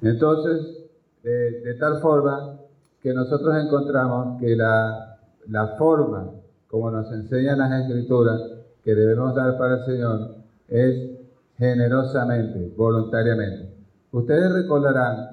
Entonces, 0.00 0.84
de, 1.24 1.74
tal 1.80 2.00
forma 2.00 2.60
que 3.02 3.12
nosotros 3.12 3.52
encontramos 3.56 4.40
que 4.40 4.54
la, 4.54 5.18
la 5.48 5.66
forma 5.76 6.30
como 6.68 6.92
nos 6.92 7.10
enseñan 7.12 7.58
las 7.58 7.82
escrituras 7.82 8.40
que 8.84 8.94
debemos 8.94 9.34
dar 9.34 9.58
para 9.58 9.78
el 9.78 9.84
Señor 9.86 10.36
es 10.68 11.10
generosamente, 11.58 12.72
voluntariamente. 12.76 13.74
Ustedes 14.12 14.52
recordarán 14.52 15.30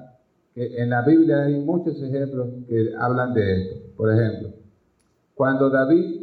que 0.52 0.82
en 0.82 0.90
la 0.90 1.02
Biblia 1.02 1.42
hay 1.42 1.60
muchos 1.60 2.02
ejemplos 2.02 2.48
que 2.68 2.92
hablan 2.98 3.34
de 3.34 3.62
esto. 3.62 3.86
Por 3.96 4.12
ejemplo, 4.12 4.50
cuando 5.34 5.70
David 5.70 6.13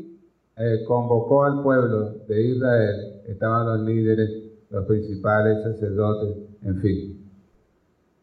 eh, 0.62 0.84
convocó 0.86 1.43
al 1.43 1.63
pueblo 1.63 2.15
de 2.28 2.41
Israel, 2.41 3.21
estaban 3.26 3.65
los 3.65 3.82
líderes, 3.82 4.30
los 4.69 4.86
principales 4.86 5.63
sacerdotes, 5.63 6.38
en 6.63 6.82
fin 6.82 7.21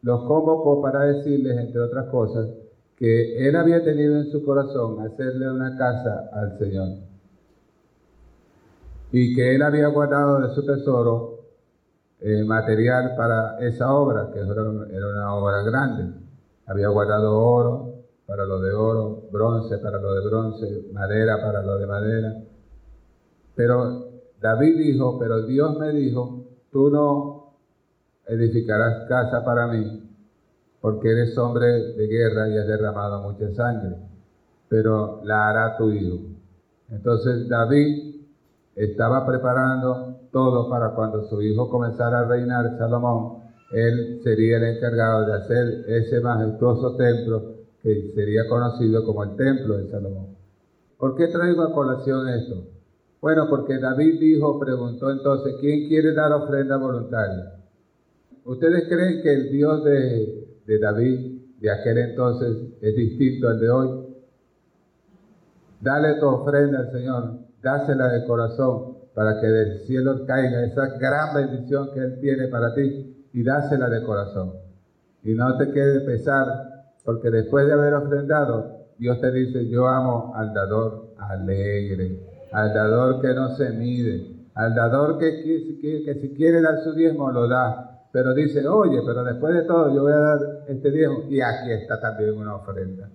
los 0.02 0.22
convocó 0.24 0.80
para 0.80 1.00
decirles, 1.04 1.58
entre 1.58 1.80
otras 1.80 2.06
cosas, 2.06 2.48
que 2.96 3.48
él 3.48 3.56
había 3.56 3.82
tenido 3.84 4.16
en 4.16 4.30
su 4.30 4.44
corazón 4.44 5.00
hacerle 5.06 5.50
una 5.50 5.76
casa 5.76 6.30
al 6.32 6.58
Señor 6.58 6.88
y 9.10 9.34
que 9.34 9.54
él 9.54 9.62
había 9.62 9.88
guardado 9.88 10.40
de 10.40 10.54
su 10.54 10.66
tesoro 10.66 11.40
eh, 12.20 12.44
material 12.44 13.14
para 13.16 13.58
esa 13.60 13.92
obra, 13.92 14.30
que 14.32 14.40
era 14.40 14.62
una 14.62 15.34
obra 15.34 15.62
grande. 15.62 16.12
Había 16.66 16.88
guardado 16.88 17.38
oro 17.38 17.87
para 18.28 18.44
lo 18.44 18.60
de 18.60 18.72
oro, 18.74 19.22
bronce 19.32 19.78
para 19.78 19.98
lo 19.98 20.12
de 20.12 20.28
bronce, 20.28 20.82
madera 20.92 21.40
para 21.40 21.62
lo 21.62 21.78
de 21.78 21.86
madera. 21.86 22.34
Pero 23.54 24.10
David 24.38 24.76
dijo, 24.76 25.18
pero 25.18 25.46
Dios 25.46 25.78
me 25.78 25.92
dijo, 25.92 26.44
tú 26.70 26.90
no 26.90 27.54
edificarás 28.26 29.08
casa 29.08 29.42
para 29.46 29.68
mí, 29.68 30.10
porque 30.82 31.10
eres 31.10 31.38
hombre 31.38 31.66
de 31.68 32.06
guerra 32.06 32.48
y 32.50 32.58
has 32.58 32.66
derramado 32.66 33.22
mucha 33.22 33.50
sangre, 33.54 33.96
pero 34.68 35.22
la 35.24 35.48
hará 35.48 35.78
tu 35.78 35.90
hijo. 35.90 36.18
Entonces 36.90 37.48
David 37.48 38.26
estaba 38.76 39.26
preparando 39.26 40.18
todo 40.30 40.68
para 40.68 40.90
cuando 40.90 41.24
su 41.30 41.40
hijo 41.40 41.70
comenzara 41.70 42.20
a 42.20 42.24
reinar, 42.28 42.76
Salomón, 42.76 43.38
él 43.72 44.20
sería 44.22 44.58
el 44.58 44.76
encargado 44.76 45.24
de 45.24 45.32
hacer 45.32 45.84
ese 45.88 46.20
majestuoso 46.20 46.94
templo 46.96 47.57
que 47.82 48.12
sería 48.14 48.48
conocido 48.48 49.04
como 49.04 49.24
el 49.24 49.36
templo 49.36 49.78
de 49.78 49.90
Salomón. 49.90 50.36
¿Por 50.98 51.16
qué 51.16 51.28
traigo 51.28 51.62
a 51.62 51.72
colación 51.72 52.28
esto? 52.28 52.66
Bueno, 53.20 53.46
porque 53.48 53.78
David 53.78 54.20
dijo, 54.20 54.58
preguntó 54.58 55.10
entonces, 55.10 55.54
¿quién 55.60 55.88
quiere 55.88 56.12
dar 56.12 56.32
ofrenda 56.32 56.76
voluntaria? 56.76 57.54
¿Ustedes 58.44 58.88
creen 58.88 59.22
que 59.22 59.32
el 59.32 59.50
Dios 59.50 59.84
de, 59.84 60.78
David 60.80 61.40
de 61.60 61.70
aquel 61.70 61.98
entonces 61.98 62.56
es 62.80 62.96
distinto 62.96 63.48
al 63.48 63.60
de 63.60 63.70
hoy? 63.70 64.06
Dale 65.80 66.14
tu 66.18 66.26
ofrenda 66.26 66.80
al 66.80 66.92
Señor, 66.92 67.38
dásela 67.62 68.08
de 68.08 68.26
corazón 68.26 68.98
para 69.14 69.40
que 69.40 69.46
del 69.48 69.80
cielo 69.80 70.24
caiga 70.26 70.64
esa 70.64 70.96
gran 70.98 71.34
bendición 71.34 71.90
que 71.92 72.00
Él 72.00 72.18
tiene 72.20 72.48
para 72.48 72.74
ti 72.74 73.26
y 73.32 73.42
dásela 73.42 73.88
de 73.88 74.02
corazón. 74.04 74.52
Y 75.24 75.34
no 75.34 75.56
te 75.56 75.70
quede 75.72 76.00
pesar, 76.00 76.46
porque 77.08 77.30
después 77.30 77.66
de 77.66 77.72
haber 77.72 77.94
ofrendado, 77.94 78.84
Dios 78.98 79.18
te 79.22 79.32
dice, 79.32 79.66
yo 79.66 79.88
amo 79.88 80.34
al 80.36 80.52
dador 80.52 81.14
alegre, 81.16 82.20
al 82.52 82.74
dador 82.74 83.22
que 83.22 83.28
no 83.28 83.56
se 83.56 83.70
mide, 83.70 84.46
al 84.54 84.74
dador 84.74 85.16
que, 85.16 85.42
que 85.80 86.14
si 86.20 86.34
quiere 86.34 86.60
dar 86.60 86.80
su 86.84 86.92
diezmo 86.92 87.32
lo 87.32 87.48
da, 87.48 88.04
pero 88.12 88.34
dice, 88.34 88.68
oye, 88.68 89.00
pero 89.06 89.24
después 89.24 89.54
de 89.54 89.62
todo 89.62 89.94
yo 89.94 90.02
voy 90.02 90.12
a 90.12 90.18
dar 90.18 90.38
este 90.68 90.90
diezmo 90.90 91.22
y 91.30 91.40
aquí 91.40 91.70
está 91.70 91.98
también 91.98 92.36
una 92.36 92.56
ofrenda. 92.56 93.08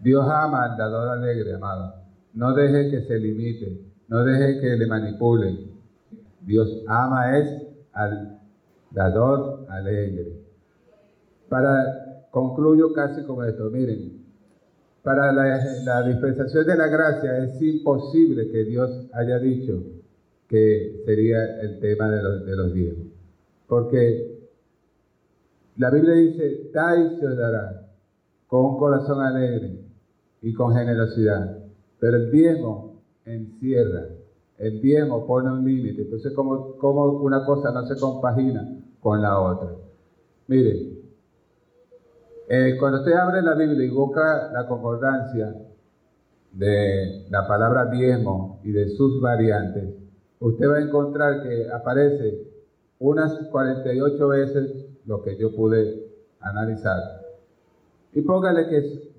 Dios 0.00 0.24
ama 0.30 0.62
al 0.62 0.76
dador 0.76 1.08
alegre, 1.08 1.52
amado. 1.52 1.94
No 2.32 2.54
deje 2.54 2.92
que 2.92 3.08
se 3.08 3.18
limite, 3.18 3.90
no 4.06 4.22
deje 4.22 4.60
que 4.60 4.76
le 4.76 4.86
manipulen. 4.86 5.72
Dios 6.42 6.68
ama 6.86 7.36
es 7.38 7.48
al 7.92 8.38
dador 8.92 9.66
alegre. 9.68 10.44
Para 11.48 12.06
concluyo 12.30 12.92
casi 12.92 13.22
con 13.24 13.46
esto, 13.48 13.70
miren, 13.70 14.26
para 15.06 15.32
la, 15.32 16.02
dispensación 16.02 16.66
de 16.66 16.76
la 16.76 16.88
gracia 16.88 17.38
es 17.38 17.62
imposible 17.62 18.50
que 18.50 18.64
Dios 18.64 18.90
haya 19.12 19.38
dicho 19.38 19.80
que 20.48 21.02
sería 21.04 21.60
el 21.60 21.78
tema 21.78 22.10
de 22.10 22.22
los, 22.24 22.44
de 22.44 22.72
diezmos. 22.74 23.06
Porque 23.68 24.50
la 25.76 25.90
Biblia 25.90 26.14
dice, 26.14 26.70
da 26.72 26.96
y 26.96 27.20
se 27.20 27.26
os 27.26 27.36
dará, 27.36 27.88
con 28.48 28.64
un 28.64 28.78
corazón 28.78 29.20
alegre 29.20 29.78
y 30.42 30.52
con 30.52 30.74
generosidad. 30.74 31.56
Pero 32.00 32.16
el 32.16 32.32
diezmo 32.32 33.00
encierra, 33.24 34.08
el 34.58 34.80
diezmo 34.80 35.24
pone 35.24 35.52
un 35.52 35.64
límite. 35.64 36.02
Entonces, 36.02 36.32
¿cómo, 36.32 36.76
¿cómo, 36.78 37.04
una 37.20 37.44
cosa 37.44 37.70
no 37.70 37.86
se 37.86 37.96
compagina 38.00 38.76
con 39.00 39.22
la 39.22 39.40
otra? 39.40 39.70
Miren, 40.48 41.05
eh, 42.48 42.76
cuando 42.78 43.00
usted 43.00 43.12
abre 43.12 43.42
la 43.42 43.54
Biblia 43.54 43.86
y 43.86 43.90
busca 43.90 44.50
la 44.52 44.66
concordancia 44.66 45.54
de 46.52 47.26
la 47.28 47.46
palabra 47.46 47.86
diezmo 47.86 48.60
y 48.62 48.72
de 48.72 48.90
sus 48.90 49.20
variantes, 49.20 49.94
usted 50.40 50.68
va 50.68 50.76
a 50.76 50.82
encontrar 50.82 51.42
que 51.42 51.68
aparece 51.72 52.46
unas 52.98 53.36
48 53.50 54.28
veces 54.28 54.86
lo 55.06 55.22
que 55.22 55.36
yo 55.36 55.54
pude 55.54 56.06
analizar. 56.40 56.98
Y 58.12 58.22
póngale 58.22 58.68
que 58.68 59.12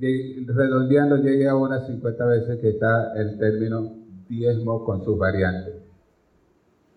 redondeando 0.48 1.18
llegue 1.18 1.48
a 1.48 1.56
unas 1.56 1.86
50 1.86 2.26
veces 2.26 2.60
que 2.60 2.70
está 2.70 3.14
el 3.16 3.38
término 3.38 3.94
diezmo 4.28 4.84
con 4.84 5.04
sus 5.04 5.18
variantes. 5.18 5.76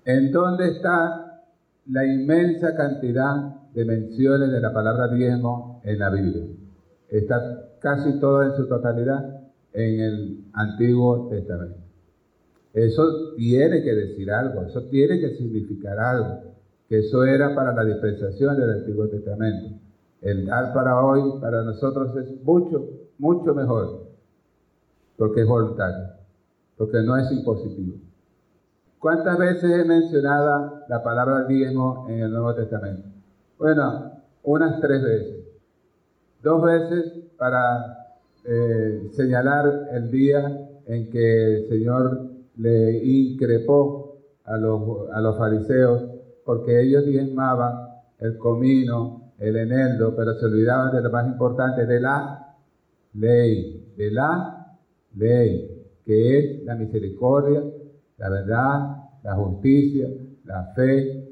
¿En 0.05 0.33
dónde 0.33 0.69
está 0.69 1.43
la 1.87 2.07
inmensa 2.07 2.75
cantidad 2.75 3.60
de 3.75 3.85
menciones 3.85 4.51
de 4.51 4.61
la 4.61 4.73
palabra 4.73 5.09
diezmo 5.09 5.81
en 5.85 5.99
la 5.99 6.11
Biblia. 6.11 6.45
Está 7.09 7.69
casi 7.81 8.19
toda 8.21 8.47
en 8.47 8.57
su 8.57 8.67
totalidad 8.67 9.41
en 9.73 10.01
el 10.01 10.45
Antiguo 10.53 11.29
Testamento. 11.29 11.79
Eso 12.73 13.35
tiene 13.37 13.83
que 13.83 13.95
decir 13.95 14.31
algo, 14.31 14.63
eso 14.63 14.85
tiene 14.85 15.19
que 15.19 15.37
significar 15.37 15.99
algo, 15.99 16.43
que 16.89 17.01
eso 17.01 17.25
era 17.25 17.55
para 17.55 17.73
la 17.75 17.85
dispensación 17.85 18.57
del 18.57 18.71
Antiguo 18.71 19.09
Testamento. 19.09 19.77
El 20.21 20.47
dar 20.47 20.73
para 20.73 21.05
hoy, 21.05 21.41
para 21.41 21.63
nosotros 21.63 22.15
es 22.17 22.43
mucho, 22.45 22.89
mucho 23.19 23.55
mejor, 23.55 24.07
porque 25.17 25.43
es 25.43 25.49
voluntario, 25.49 26.11
porque 26.77 27.03
no 27.03 27.17
es 27.17 27.31
impositivo. 27.33 27.97
¿Cuántas 28.99 29.39
veces 29.39 29.71
he 29.71 29.85
mencionado 29.85 30.83
la 30.89 31.03
palabra 31.03 31.47
diezmo 31.47 32.07
en 32.09 32.21
el 32.21 32.31
Nuevo 32.31 32.55
Testamento? 32.55 33.20
Bueno, 33.61 34.13
unas 34.45 34.81
tres 34.81 35.03
veces. 35.03 35.45
Dos 36.43 36.63
veces 36.63 37.13
para 37.37 38.17
eh, 38.47 39.11
señalar 39.13 39.91
el 39.93 40.11
día 40.11 40.67
en 40.87 41.11
que 41.11 41.57
el 41.57 41.69
Señor 41.69 42.31
le 42.57 43.05
increpó 43.05 44.17
a 44.45 44.57
los, 44.57 45.11
a 45.13 45.21
los 45.21 45.37
fariseos 45.37 46.05
porque 46.43 46.81
ellos 46.81 47.05
diezmaban 47.05 47.87
el 48.19 48.39
comino, 48.39 49.35
el 49.39 49.57
eneldo, 49.57 50.17
pero 50.17 50.33
se 50.39 50.47
olvidaban 50.47 50.97
de 50.97 51.03
lo 51.03 51.11
más 51.11 51.27
importante, 51.27 51.85
de 51.85 52.01
la 52.01 52.57
ley, 53.13 53.93
de 53.95 54.11
la 54.11 54.79
ley, 55.17 55.85
que 56.07 56.39
es 56.39 56.65
la 56.65 56.77
misericordia, 56.77 57.63
la 58.17 58.31
verdad, 58.31 58.97
la 59.23 59.35
justicia, 59.35 60.09
la 60.47 60.73
fe. 60.75 61.29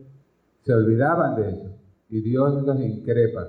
Se 0.62 0.74
olvidaban 0.74 1.34
de 1.34 1.48
eso 1.48 1.67
y 2.08 2.20
Dios 2.22 2.62
los 2.64 2.80
increpa. 2.80 3.48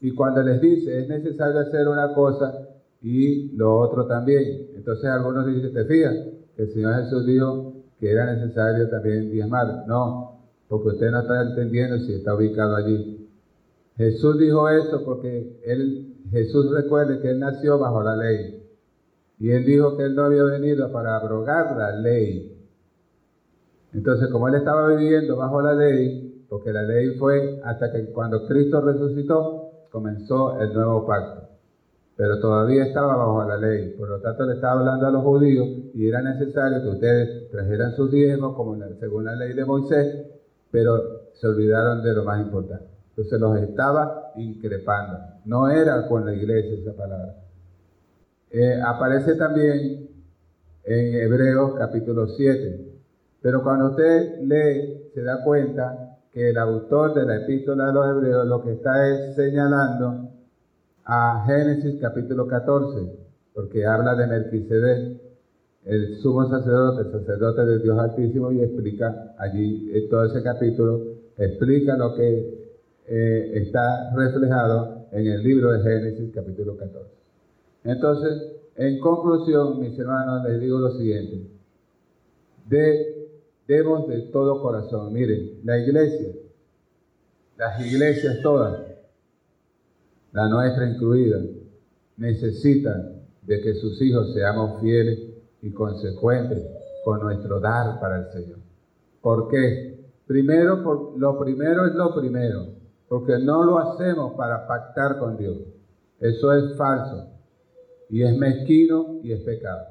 Y 0.00 0.12
cuando 0.12 0.42
les 0.42 0.60
dice, 0.60 1.00
es 1.00 1.08
necesario 1.08 1.60
hacer 1.60 1.88
una 1.88 2.12
cosa 2.14 2.68
y 3.02 3.56
lo 3.56 3.78
otro 3.78 4.06
también. 4.06 4.68
Entonces 4.74 5.06
algunos 5.06 5.46
dicen, 5.46 5.72
te 5.72 5.84
fijas, 5.84 6.14
que 6.56 6.62
el 6.62 6.72
Señor 6.72 7.02
Jesús 7.02 7.26
dijo 7.26 7.74
que 7.98 8.10
era 8.10 8.32
necesario 8.34 8.88
también 8.88 9.30
diezmar. 9.30 9.84
No, 9.86 10.40
porque 10.68 10.88
usted 10.88 11.10
no 11.10 11.20
está 11.20 11.42
entendiendo 11.42 11.98
si 11.98 12.14
está 12.14 12.34
ubicado 12.34 12.76
allí. 12.76 13.28
Jesús 13.96 14.38
dijo 14.38 14.68
eso 14.68 15.04
porque 15.04 15.60
él, 15.64 16.14
Jesús 16.30 16.70
recuerde 16.70 17.20
que 17.20 17.30
él 17.30 17.38
nació 17.38 17.78
bajo 17.78 18.02
la 18.02 18.16
ley. 18.16 18.62
Y 19.38 19.50
él 19.50 19.64
dijo 19.64 19.96
que 19.96 20.04
él 20.04 20.14
no 20.14 20.24
había 20.24 20.44
venido 20.44 20.90
para 20.92 21.16
abrogar 21.16 21.76
la 21.76 21.96
ley. 21.96 22.52
Entonces, 23.92 24.28
como 24.28 24.48
él 24.48 24.54
estaba 24.54 24.88
viviendo 24.88 25.36
bajo 25.36 25.62
la 25.62 25.74
ley, 25.74 26.35
porque 26.48 26.72
la 26.72 26.82
ley 26.82 27.16
fue 27.18 27.60
hasta 27.64 27.92
que 27.92 28.06
cuando 28.12 28.46
Cristo 28.46 28.80
resucitó 28.80 29.70
comenzó 29.90 30.60
el 30.60 30.72
nuevo 30.72 31.06
pacto. 31.06 31.48
Pero 32.16 32.40
todavía 32.40 32.84
estaba 32.84 33.16
bajo 33.16 33.44
la 33.44 33.58
ley, 33.58 33.94
por 33.98 34.08
lo 34.08 34.20
tanto 34.20 34.46
le 34.46 34.54
estaba 34.54 34.80
hablando 34.80 35.06
a 35.06 35.10
los 35.10 35.22
judíos 35.22 35.68
y 35.94 36.08
era 36.08 36.22
necesario 36.22 36.82
que 36.82 36.88
ustedes 36.88 37.50
trajeran 37.50 37.94
sus 37.94 38.10
diezmos 38.10 38.56
como 38.56 38.76
según 38.98 39.26
la 39.26 39.36
ley 39.36 39.52
de 39.52 39.64
Moisés, 39.64 40.26
pero 40.70 41.30
se 41.34 41.46
olvidaron 41.46 42.02
de 42.02 42.14
lo 42.14 42.24
más 42.24 42.40
importante. 42.40 42.86
Entonces 43.10 43.40
los 43.40 43.58
estaba 43.58 44.32
increpando. 44.36 45.18
No 45.44 45.68
era 45.68 46.06
con 46.08 46.24
la 46.24 46.34
iglesia 46.34 46.78
esa 46.78 46.94
palabra. 46.94 47.34
Eh, 48.50 48.80
aparece 48.84 49.34
también 49.34 50.08
en 50.84 51.14
Hebreos 51.14 51.74
capítulo 51.78 52.28
7. 52.28 52.92
Pero 53.42 53.62
cuando 53.62 53.90
usted 53.90 54.40
lee, 54.42 55.10
se 55.14 55.22
da 55.22 55.42
cuenta 55.44 56.05
que 56.36 56.50
el 56.50 56.58
autor 56.58 57.14
de 57.14 57.24
la 57.24 57.36
epístola 57.36 57.86
de 57.86 57.92
los 57.94 58.06
hebreos 58.08 58.46
lo 58.46 58.62
que 58.62 58.72
está 58.72 59.08
es 59.08 59.36
señalando 59.36 60.32
a 61.06 61.46
Génesis 61.46 61.98
capítulo 61.98 62.46
14, 62.46 63.10
porque 63.54 63.86
habla 63.86 64.14
de 64.14 64.26
Melquisedec, 64.26 65.18
el 65.86 66.18
sumo 66.18 66.46
sacerdote, 66.46 67.08
el 67.08 67.12
sacerdote 67.12 67.64
de 67.64 67.78
Dios 67.78 67.98
Altísimo, 67.98 68.52
y 68.52 68.60
explica 68.60 69.34
allí 69.38 69.90
todo 70.10 70.26
ese 70.26 70.42
capítulo, 70.42 71.06
explica 71.38 71.96
lo 71.96 72.14
que 72.14 72.68
eh, 73.06 73.52
está 73.54 74.14
reflejado 74.14 75.06
en 75.12 75.28
el 75.28 75.42
libro 75.42 75.72
de 75.72 75.80
Génesis 75.84 76.34
capítulo 76.34 76.76
14. 76.76 77.06
Entonces, 77.84 78.42
en 78.76 79.00
conclusión, 79.00 79.80
mis 79.80 79.98
hermanos, 79.98 80.44
les 80.46 80.60
digo 80.60 80.80
lo 80.80 80.90
siguiente. 80.98 81.48
De 82.68 83.15
demos 83.66 84.08
de 84.08 84.22
todo 84.32 84.62
corazón. 84.62 85.12
Miren, 85.12 85.60
la 85.64 85.78
iglesia, 85.78 86.32
las 87.56 87.80
iglesias 87.80 88.38
todas, 88.42 88.82
la 90.32 90.48
nuestra 90.48 90.88
incluida, 90.88 91.40
necesitan 92.16 93.22
de 93.42 93.60
que 93.60 93.74
sus 93.74 94.00
hijos 94.02 94.32
seamos 94.34 94.80
fieles 94.80 95.18
y 95.62 95.70
consecuentes 95.70 96.64
con 97.04 97.20
nuestro 97.20 97.60
dar 97.60 98.00
para 98.00 98.18
el 98.18 98.32
Señor. 98.32 98.58
¿Por 99.20 99.48
qué? 99.48 100.06
Primero, 100.26 100.82
por, 100.82 101.18
lo 101.18 101.38
primero 101.38 101.86
es 101.86 101.94
lo 101.94 102.14
primero, 102.14 102.66
porque 103.08 103.38
no 103.38 103.64
lo 103.64 103.78
hacemos 103.78 104.34
para 104.34 104.66
pactar 104.66 105.18
con 105.18 105.36
Dios. 105.36 105.56
Eso 106.18 106.52
es 106.52 106.76
falso 106.76 107.28
y 108.08 108.22
es 108.22 108.36
mezquino 108.36 109.20
y 109.22 109.32
es 109.32 109.40
pecado. 109.42 109.84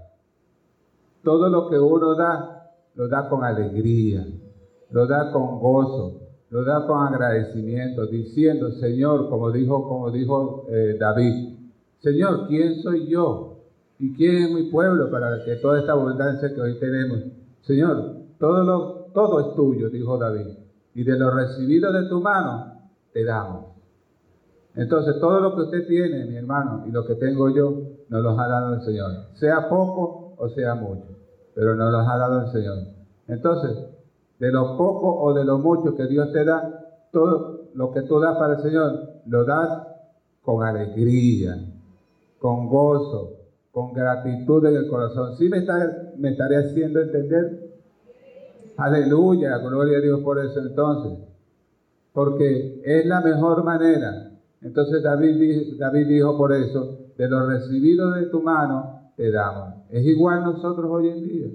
Todo 1.24 1.50
lo 1.50 1.70
que 1.70 1.80
uno 1.80 2.16
da 2.16 2.55
lo 2.96 3.08
da 3.08 3.28
con 3.30 3.44
alegría, 3.44 4.26
lo 4.92 5.06
da 5.06 5.32
con 5.32 5.60
gozo, 5.60 6.22
lo 6.50 6.64
da 6.64 6.86
con 6.88 7.06
agradecimiento, 7.06 8.08
diciendo, 8.08 8.72
Señor, 8.72 9.30
como 9.30 9.52
dijo, 9.52 9.88
como 9.88 10.12
dijo 10.12 10.66
eh, 10.70 10.96
David, 11.00 11.58
Señor, 12.00 12.48
¿quién 12.48 12.82
soy 12.82 13.08
yo? 13.08 13.58
¿Y 14.00 14.14
quién 14.16 14.44
es 14.44 14.52
mi 14.52 14.64
pueblo 14.64 15.10
para 15.10 15.44
que 15.44 15.56
toda 15.58 15.80
esta 15.80 15.94
abundancia 15.94 16.54
que 16.54 16.62
hoy 16.62 16.80
tenemos? 16.80 17.20
Señor, 17.62 18.16
todo, 18.40 18.64
lo, 18.64 19.12
todo 19.14 19.40
es 19.40 19.56
tuyo, 19.56 19.90
dijo 19.90 20.18
David, 20.18 20.48
y 20.94 21.04
de 21.04 21.18
lo 21.18 21.32
recibido 21.32 21.92
de 21.92 22.08
tu 22.08 22.22
mano 22.22 22.82
te 23.12 23.24
damos. 23.24 23.74
Entonces, 24.76 25.20
todo 25.20 25.40
lo 25.40 25.56
que 25.56 25.62
usted 25.64 25.88
tiene, 25.88 26.26
mi 26.26 26.36
hermano, 26.36 26.84
y 26.86 26.92
lo 26.92 27.06
que 27.06 27.16
tengo 27.16 27.50
yo, 27.50 27.82
nos 28.10 28.24
lo 28.24 28.40
ha 28.40 28.48
dado 28.48 28.76
el 28.76 28.82
Señor, 28.82 29.12
sea 29.34 29.68
poco 29.70 30.36
o 30.38 30.50
sea 30.50 30.76
mucho 30.76 31.15
pero 31.56 31.76
nos 31.76 31.92
los 31.92 32.08
ha 32.08 32.18
dado 32.18 32.42
el 32.42 32.52
Señor. 32.52 32.78
Entonces, 33.28 33.78
de 34.40 34.52
lo 34.52 34.78
poco 34.78 35.22
o 35.22 35.34
de 35.34 35.46
lo 35.46 35.58
mucho 35.58 35.96
que 35.96 36.06
Dios 36.06 36.32
te 36.34 36.44
da, 36.44 36.86
todo 37.12 37.70
lo 37.74 37.92
que 37.92 38.02
tú 38.04 38.20
das 38.20 38.38
para 38.38 38.56
el 38.56 38.62
Señor, 38.62 38.92
lo 39.26 39.46
das 39.46 39.88
con 40.44 40.64
alegría, 40.64 41.58
con 42.40 42.68
gozo, 42.68 43.32
con 43.72 43.94
gratitud 43.94 44.66
en 44.66 44.76
el 44.76 44.88
corazón. 44.88 45.36
¿Sí 45.38 45.50
me, 45.50 45.60
está, 45.60 46.12
me 46.18 46.32
estaré 46.32 46.58
haciendo 46.58 47.02
entender? 47.02 47.72
Aleluya, 48.78 49.58
gloria 49.58 49.98
a 49.98 50.02
Dios 50.02 50.20
por 50.22 50.38
eso 50.40 50.60
entonces. 50.60 51.20
porque 52.14 52.82
es 52.84 53.06
la 53.06 53.22
mejor 53.22 53.64
manera. 53.64 54.32
Entonces 54.62 55.04
David 55.04 56.08
dijo 56.08 56.38
por 56.38 56.54
eso, 56.54 57.00
de 57.18 57.28
lo 57.28 57.46
recibido 57.48 58.12
de 58.12 58.28
tu 58.28 58.42
mano 58.42 58.95
te 59.16 59.32
damos. 59.32 59.76
Es 59.90 60.06
igual 60.06 60.44
nosotros 60.44 60.90
hoy 60.90 61.10
en 61.10 61.28
día. 61.28 61.48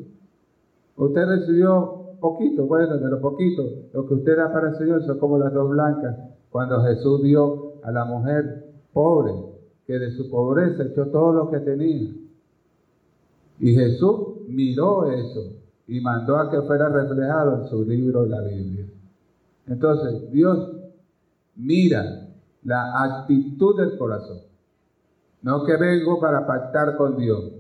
Usted 0.96 1.26
recibió 1.26 2.00
poquito, 2.20 2.66
bueno, 2.66 2.98
de 2.98 3.08
lo 3.08 3.20
poquito, 3.20 3.64
lo 3.92 4.06
que 4.06 4.14
usted 4.14 4.36
da 4.36 4.52
para 4.52 4.70
el 4.70 4.76
Señor 4.76 5.04
son 5.04 5.18
como 5.18 5.38
las 5.38 5.52
dos 5.52 5.70
blancas, 5.70 6.16
cuando 6.50 6.82
Jesús 6.82 7.22
vio 7.22 7.74
a 7.82 7.90
la 7.90 8.04
mujer 8.04 8.66
pobre, 8.92 9.32
que 9.86 9.98
de 9.98 10.12
su 10.12 10.30
pobreza 10.30 10.84
echó 10.84 11.06
todo 11.06 11.32
lo 11.32 11.50
que 11.50 11.60
tenía. 11.60 12.10
Y 13.58 13.74
Jesús 13.74 14.46
miró 14.48 15.10
eso 15.10 15.52
y 15.86 16.00
mandó 16.00 16.36
a 16.36 16.50
que 16.50 16.62
fuera 16.62 16.88
reflejado 16.88 17.62
en 17.62 17.68
su 17.68 17.84
libro, 17.84 18.24
la 18.26 18.42
Biblia. 18.42 18.86
Entonces, 19.66 20.30
Dios 20.30 20.76
mira 21.56 22.28
la 22.62 23.02
actitud 23.02 23.76
del 23.78 23.98
corazón. 23.98 24.49
No 25.42 25.64
que 25.64 25.76
vengo 25.76 26.20
para 26.20 26.46
pactar 26.46 26.96
con 26.96 27.16
Dios. 27.16 27.52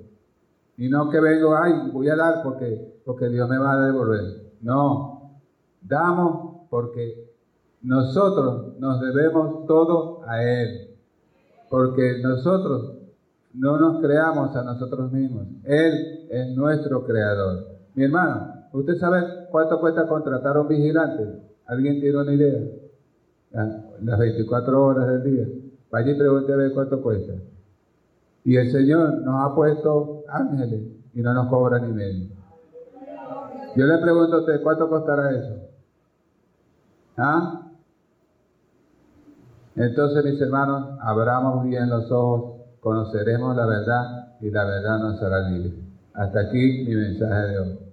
Y 0.76 0.88
no 0.88 1.10
que 1.10 1.20
vengo, 1.20 1.56
ay, 1.56 1.90
voy 1.92 2.08
a 2.08 2.16
dar 2.16 2.42
porque, 2.42 3.00
porque 3.04 3.28
Dios 3.28 3.48
me 3.48 3.58
va 3.58 3.72
a 3.72 3.86
devolver. 3.86 4.52
No, 4.60 5.40
damos 5.82 6.66
porque 6.70 7.30
nosotros 7.82 8.78
nos 8.78 9.00
debemos 9.00 9.66
todo 9.66 10.22
a 10.26 10.42
Él. 10.42 10.90
Porque 11.68 12.20
nosotros 12.22 12.94
no 13.54 13.78
nos 13.78 14.00
creamos 14.00 14.54
a 14.56 14.62
nosotros 14.62 15.10
mismos. 15.12 15.46
Él 15.64 16.26
es 16.30 16.56
nuestro 16.56 17.04
creador. 17.04 17.66
Mi 17.94 18.04
hermano, 18.04 18.66
¿usted 18.72 18.96
sabe 18.96 19.22
cuánto 19.50 19.80
cuesta 19.80 20.06
contratar 20.06 20.56
a 20.56 20.60
un 20.60 20.68
vigilante? 20.68 21.42
¿Alguien 21.66 22.00
tiene 22.00 22.18
una 22.18 22.32
idea? 22.32 22.60
Las 24.00 24.18
24 24.18 24.84
horas 24.84 25.08
del 25.08 25.22
día. 25.24 25.46
Vaya 25.90 26.12
y 26.12 26.18
pregunte 26.18 26.52
a 26.52 26.56
ver 26.56 26.72
cuánto 26.72 27.02
cuesta. 27.02 27.32
Y 28.44 28.56
el 28.56 28.70
Señor 28.70 29.22
nos 29.22 29.44
ha 29.44 29.54
puesto 29.54 30.24
ángeles 30.28 30.82
y 31.14 31.20
no 31.20 31.34
nos 31.34 31.48
cobra 31.48 31.78
ni 31.78 31.92
medio. 31.92 32.28
Yo 33.76 33.86
le 33.86 33.98
pregunto 33.98 34.36
a 34.36 34.40
usted, 34.40 34.62
¿cuánto 34.62 34.88
costará 34.88 35.30
eso? 35.30 35.54
¿Ah? 37.16 37.70
Entonces, 39.76 40.24
mis 40.24 40.40
hermanos, 40.40 40.98
abramos 41.00 41.64
bien 41.64 41.88
los 41.88 42.10
ojos, 42.10 42.62
conoceremos 42.80 43.56
la 43.56 43.66
verdad 43.66 44.36
y 44.40 44.50
la 44.50 44.64
verdad 44.64 44.98
nos 44.98 45.22
hará 45.22 45.48
libre. 45.48 45.74
Hasta 46.14 46.40
aquí 46.40 46.84
mi 46.86 46.94
mensaje 46.94 47.48
de 47.48 47.58
hoy. 47.58 47.89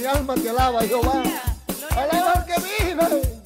Que 0.00 0.06
cuando 0.06 0.34
el 0.34 0.42
cielo 0.42 0.88
tu 0.88 1.00
clame 3.00 3.39